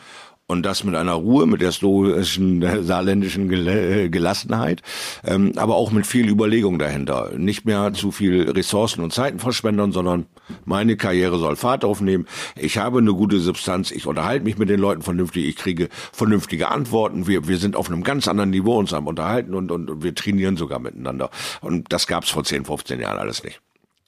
[0.45, 4.81] Und das mit einer Ruhe, mit der stoischen, saarländischen äh, Gelassenheit,
[5.23, 7.31] ähm, aber auch mit viel Überlegung dahinter.
[7.37, 10.25] Nicht mehr zu viel Ressourcen und Zeiten verschwenden, sondern
[10.65, 12.27] meine Karriere soll Fahrt aufnehmen.
[12.57, 16.69] Ich habe eine gute Substanz, ich unterhalte mich mit den Leuten vernünftig, ich kriege vernünftige
[16.69, 17.25] Antworten.
[17.25, 20.57] Wir, wir sind auf einem ganz anderen Niveau uns am Unterhalten und, und wir trainieren
[20.57, 21.29] sogar miteinander.
[21.61, 23.61] Und das gab's vor 10, 15 Jahren alles nicht.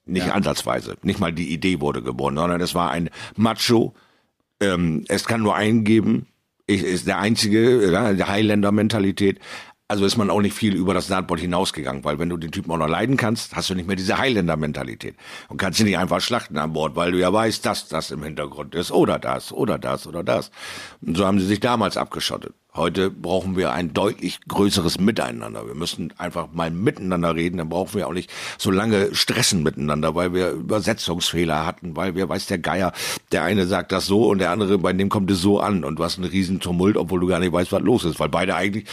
[0.05, 0.33] Nicht ja.
[0.33, 0.97] ansatzweise.
[1.01, 3.95] Nicht mal die Idee wurde geboren, sondern es war ein Macho,
[4.59, 6.27] ähm, es kann nur einen geben,
[6.67, 9.39] ich, ist der einzige, ja, der Highlander-Mentalität.
[9.87, 12.71] Also ist man auch nicht viel über das Dartboard hinausgegangen, weil wenn du den Typen
[12.71, 15.15] auch noch leiden kannst, hast du nicht mehr diese Highlander-Mentalität
[15.47, 18.23] und kannst ihn nicht einfach schlachten an Bord, weil du ja weißt, dass das im
[18.23, 20.49] Hintergrund ist oder das oder das oder das.
[21.05, 22.55] Und so haben sie sich damals abgeschottet.
[22.73, 25.67] Heute brauchen wir ein deutlich größeres Miteinander.
[25.67, 27.57] Wir müssen einfach mal miteinander reden.
[27.57, 32.27] Dann brauchen wir auch nicht so lange stressen miteinander, weil wir Übersetzungsfehler hatten, weil wir,
[32.27, 32.91] weiß der Geier,
[33.31, 35.99] der eine sagt das so und der andere, bei dem kommt es so an und
[35.99, 38.55] du hast einen riesen Tumult, obwohl du gar nicht weißt, was los ist, weil beide
[38.55, 38.87] eigentlich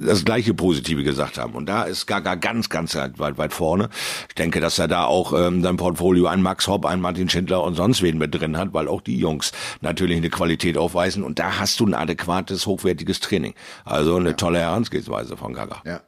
[0.00, 1.54] das gleiche Positive gesagt haben.
[1.54, 3.88] Und da ist Gaga ganz, ganz weit, weit vorne.
[4.28, 7.62] Ich denke, dass er da auch ähm, sein Portfolio an Max Hopp, an Martin Schindler
[7.62, 11.22] und sonst wen mit drin hat, weil auch die Jungs natürlich eine Qualität aufweisen.
[11.22, 13.54] Und da hast du ein adäquates, hochwertiges Training.
[13.84, 15.82] Also eine tolle Herangehensweise von Gaga.
[15.84, 16.00] Ja.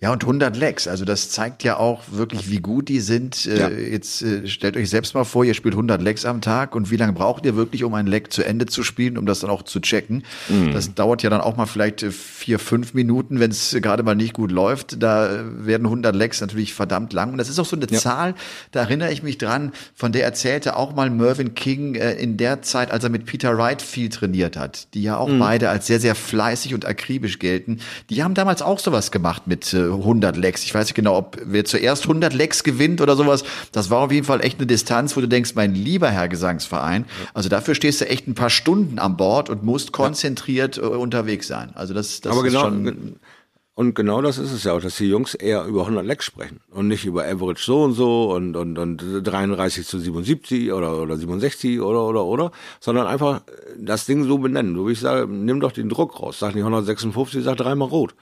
[0.00, 3.46] Ja, und 100 Lecks, also das zeigt ja auch wirklich, wie gut die sind.
[3.46, 3.68] Äh, ja.
[3.68, 6.96] Jetzt äh, stellt euch selbst mal vor, ihr spielt 100 Lecks am Tag und wie
[6.96, 9.62] lange braucht ihr wirklich, um ein Leck zu Ende zu spielen, um das dann auch
[9.62, 10.24] zu checken?
[10.48, 10.72] Mhm.
[10.72, 14.14] Das dauert ja dann auch mal vielleicht äh, vier, fünf Minuten, wenn es gerade mal
[14.14, 15.02] nicht gut läuft.
[15.02, 17.32] Da werden 100 Lecks natürlich verdammt lang.
[17.32, 17.98] Und das ist auch so eine ja.
[17.98, 18.34] Zahl,
[18.72, 22.90] da erinnere ich mich dran, von der erzählte auch mal Mervyn King in der Zeit,
[22.90, 25.38] als er mit Peter Wright viel trainiert hat, die ja auch mhm.
[25.38, 27.80] beide als sehr, sehr fleißig und akribisch gelten.
[28.08, 30.64] Die haben damals auch sowas gemacht mit 100 Lecks.
[30.64, 33.44] Ich weiß nicht genau, ob wer zuerst 100 Lecks gewinnt oder sowas.
[33.72, 37.04] Das war auf jeden Fall echt eine Distanz, wo du denkst, mein lieber Herr Gesangsverein.
[37.34, 40.82] Also dafür stehst du echt ein paar Stunden an Bord und musst konzentriert ja.
[40.82, 41.70] Äh, unterwegs sein.
[41.74, 43.16] Also das, das Aber ist genau, schon
[43.80, 46.60] und genau das ist es ja auch, dass die Jungs eher über 100 Lecks sprechen
[46.70, 51.16] und nicht über Average so und so und, und, und 33 zu 77 oder, oder
[51.16, 53.40] 67 oder, oder, oder, sondern einfach
[53.78, 54.74] das Ding so benennen.
[54.74, 56.38] So wie ich sage, nimm doch den Druck raus.
[56.38, 58.14] Sag nicht 156, sag dreimal rot.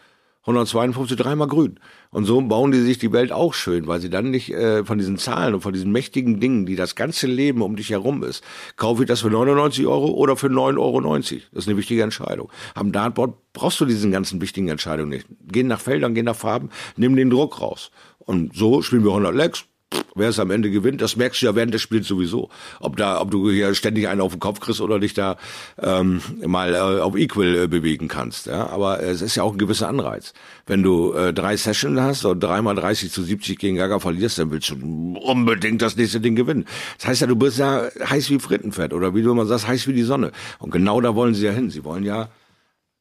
[0.49, 1.79] 152 dreimal grün.
[2.11, 4.97] Und so bauen die sich die Welt auch schön, weil sie dann nicht äh, von
[4.97, 8.43] diesen Zahlen und von diesen mächtigen Dingen, die das ganze Leben um dich herum ist,
[8.77, 11.01] kaufe ich das für 99 Euro oder für 9,90 Euro.
[11.11, 12.51] Das ist eine wichtige Entscheidung.
[12.75, 15.27] Am Dartboard brauchst du diesen ganzen wichtigen Entscheidungen nicht.
[15.47, 17.91] Gehen nach Feldern, gehen nach Farben, nimm den Druck raus.
[18.19, 19.67] Und so spielen wir 100 Legs,
[20.19, 22.51] wer es am Ende gewinnt, das merkst du ja während des Spiels sowieso.
[22.81, 25.37] Ob da, ob du hier ständig einen auf den Kopf kriegst oder dich da
[25.81, 28.47] ähm, mal äh, auf Equal äh, bewegen kannst.
[28.47, 30.35] Ja, aber es ist ja auch ein gewisser Anreiz.
[30.67, 34.51] Wenn du äh, drei Sessions hast und dreimal 30 zu 70 gegen Gaga verlierst, dann
[34.51, 36.67] willst du unbedingt das nächste Ding gewinnen.
[36.99, 39.87] Das heißt ja, du bist ja heiß wie Frittenfett oder wie du immer sagst, heiß
[39.87, 40.33] wie die Sonne.
[40.59, 41.71] Und genau da wollen sie ja hin.
[41.71, 42.29] Sie wollen ja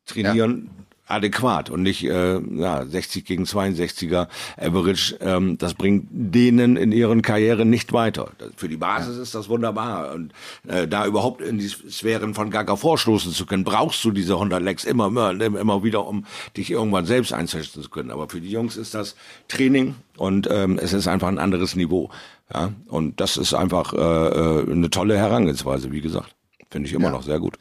[0.06, 0.70] trainieren.
[0.70, 4.28] Ja adäquat und nicht äh, ja, 60 gegen 62er
[4.58, 5.18] Average.
[5.22, 8.32] Ähm, das bringt denen in ihren Karrieren nicht weiter.
[8.56, 9.24] Für die Basis ja.
[9.24, 10.14] ist das wunderbar.
[10.14, 10.34] Und
[10.68, 14.62] äh, da überhaupt in die Sphären von Gaga vorstoßen zu können, brauchst du diese 100
[14.62, 18.12] Lecks immer, immer, immer wieder, um dich irgendwann selbst einsetzen zu können.
[18.12, 19.16] Aber für die Jungs ist das
[19.48, 22.10] Training und ähm, es ist einfach ein anderes Niveau.
[22.54, 26.34] Ja, und das ist einfach äh, äh eine tolle Herangehensweise, wie gesagt.
[26.70, 27.12] Finde ich immer ja.
[27.12, 27.58] noch sehr gut.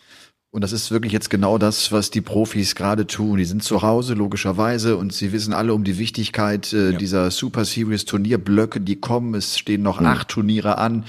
[0.57, 3.37] Und das ist wirklich jetzt genau das, was die Profis gerade tun.
[3.37, 6.97] Die sind zu Hause, logischerweise, und sie wissen alle um die Wichtigkeit äh, ja.
[6.97, 9.35] dieser Super Series Turnierblöcke, die kommen.
[9.35, 10.07] Es stehen noch mhm.
[10.07, 11.05] acht Turniere an.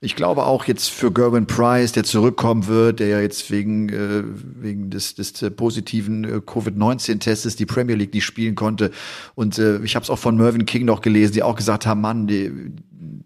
[0.00, 4.22] Ich glaube auch jetzt für Gerwin Price, der zurückkommen wird, der ja jetzt wegen, äh,
[4.24, 8.92] wegen des, des äh, positiven äh, Covid-19-Testes die Premier League nicht spielen konnte.
[9.34, 12.00] Und äh, ich habe es auch von Mervyn King noch gelesen, die auch gesagt haben,
[12.00, 12.72] Mann, die,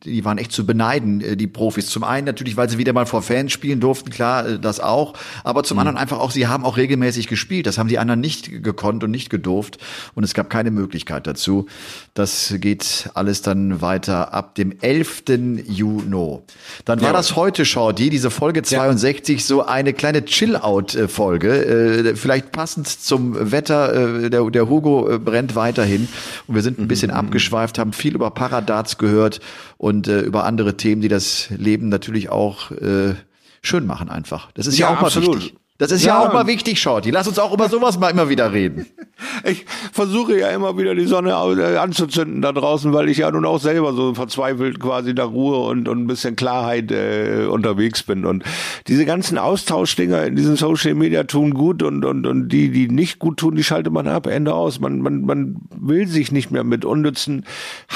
[0.04, 1.86] die waren echt zu beneiden, äh, die Profis.
[1.86, 5.14] Zum einen natürlich, weil sie wieder mal vor Fans spielen durften, klar, äh, das auch.
[5.44, 5.80] Aber zum mhm.
[5.80, 7.66] anderen einfach auch, sie haben auch regelmäßig gespielt.
[7.66, 9.78] Das haben die anderen nicht gekonnt und nicht gedurft.
[10.14, 11.66] Und es gab keine Möglichkeit dazu.
[12.14, 15.24] Das geht alles dann weiter ab dem 11.
[15.66, 16.40] Juni.
[16.84, 17.12] Dann war ja.
[17.12, 19.46] das heute Show, die, diese Folge 62, ja.
[19.46, 21.64] so eine kleine Chill-Out-Folge.
[22.12, 24.28] Äh, vielleicht passend zum Wetter.
[24.28, 26.08] Der, der Hugo brennt weiterhin.
[26.46, 27.16] Und wir sind ein bisschen mhm.
[27.16, 29.40] abgeschweift, haben viel über Paradarts gehört
[29.78, 33.14] und äh, über andere Themen, die das Leben natürlich auch äh,
[33.62, 34.50] schön machen einfach.
[34.52, 35.36] Das ist ja, ja auch mal absolut.
[35.36, 35.61] wichtig.
[35.82, 37.10] Das ist ja, ja auch mal wichtig, Shorty.
[37.10, 38.86] Lass uns auch über sowas mal immer wieder reden.
[39.44, 43.44] Ich versuche ja immer wieder die Sonne äh, anzuzünden da draußen, weil ich ja nun
[43.44, 48.24] auch selber so verzweifelt quasi nach Ruhe und, und ein bisschen Klarheit äh, unterwegs bin.
[48.24, 48.42] Und
[48.88, 53.20] diese ganzen Austauschdinger in diesen Social Media tun gut und, und, und die, die nicht
[53.20, 54.80] gut tun, die schaltet man ab, Ende aus.
[54.80, 57.44] Man, man, man will sich nicht mehr mit unnützen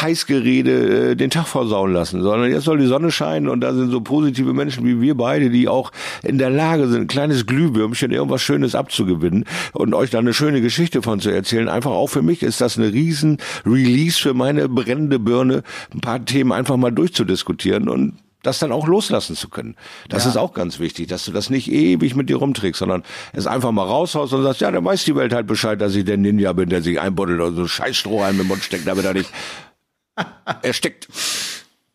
[0.01, 3.91] Heißgerede äh, den Tag versauen lassen, sondern jetzt soll die Sonne scheinen und da sind
[3.91, 5.91] so positive Menschen wie wir beide, die auch
[6.23, 7.47] in der Lage sind, ein kleines
[7.77, 11.69] Glühwürmchen irgendwas Schönes abzugewinnen und euch da eine schöne Geschichte von zu erzählen.
[11.69, 15.63] Einfach auch für mich ist das eine riesen Release für meine brennende Birne,
[15.93, 19.77] ein paar Themen einfach mal durchzudiskutieren und das dann auch loslassen zu können.
[20.09, 20.31] Das ja.
[20.31, 23.03] ist auch ganz wichtig, dass du das nicht ewig mit dir rumträgst, sondern
[23.33, 26.05] es einfach mal raushaust und sagst, ja, dann weiß die Welt halt Bescheid, dass ich
[26.05, 29.15] der Ninja bin, der sich einbuddelt oder so scheiß Strohhalm im Mund steckt, damit er
[29.15, 29.31] nicht
[30.63, 31.09] erstickt.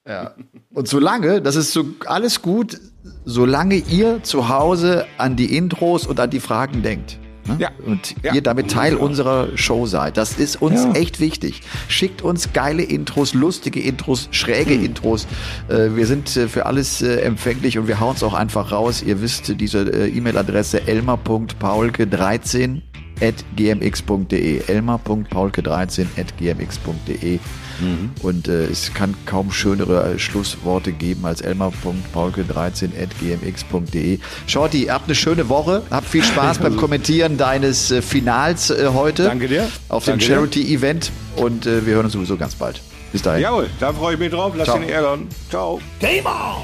[0.07, 0.33] Ja.
[0.73, 2.79] Und solange, das ist so alles gut,
[3.25, 7.19] solange ihr zu Hause an die Intros und an die Fragen denkt.
[7.47, 7.57] Ne?
[7.59, 7.69] Ja.
[7.85, 8.33] Und ja.
[8.33, 10.17] ihr damit Teil unserer Show seid.
[10.17, 10.91] Das ist uns ja.
[10.93, 11.61] echt wichtig.
[11.87, 14.85] Schickt uns geile Intros, lustige Intros, schräge hm.
[14.85, 15.27] Intros.
[15.67, 19.01] Äh, wir sind äh, für alles äh, empfänglich und wir hauen es auch einfach raus.
[19.03, 22.81] Ihr wisst diese E-Mail-Adresse elmar.paulke13
[23.21, 24.61] at gmx.de.
[24.67, 27.39] elmar.paulke13 at gmx.de.
[27.82, 28.11] Mhm.
[28.21, 34.19] Und äh, es kann kaum schönere Schlussworte geben als elmar.paulke13.gmx.de.
[34.47, 35.84] Shorty, habt eine schöne Woche.
[35.89, 39.23] Habt viel Spaß beim Kommentieren deines äh, Finals äh, heute.
[39.23, 39.67] Danke dir.
[39.89, 41.11] Auf dem Charity-Event.
[41.36, 42.82] Und äh, wir hören uns sowieso ganz bald.
[43.11, 43.41] Bis dahin.
[43.41, 44.53] Jawohl, da freue ich mich drauf.
[44.55, 45.27] Lass dich ärgern.
[45.49, 45.82] Ciao.
[45.99, 46.63] Game on!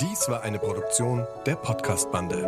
[0.00, 2.44] Dies war eine Produktion der Podcast-Bande.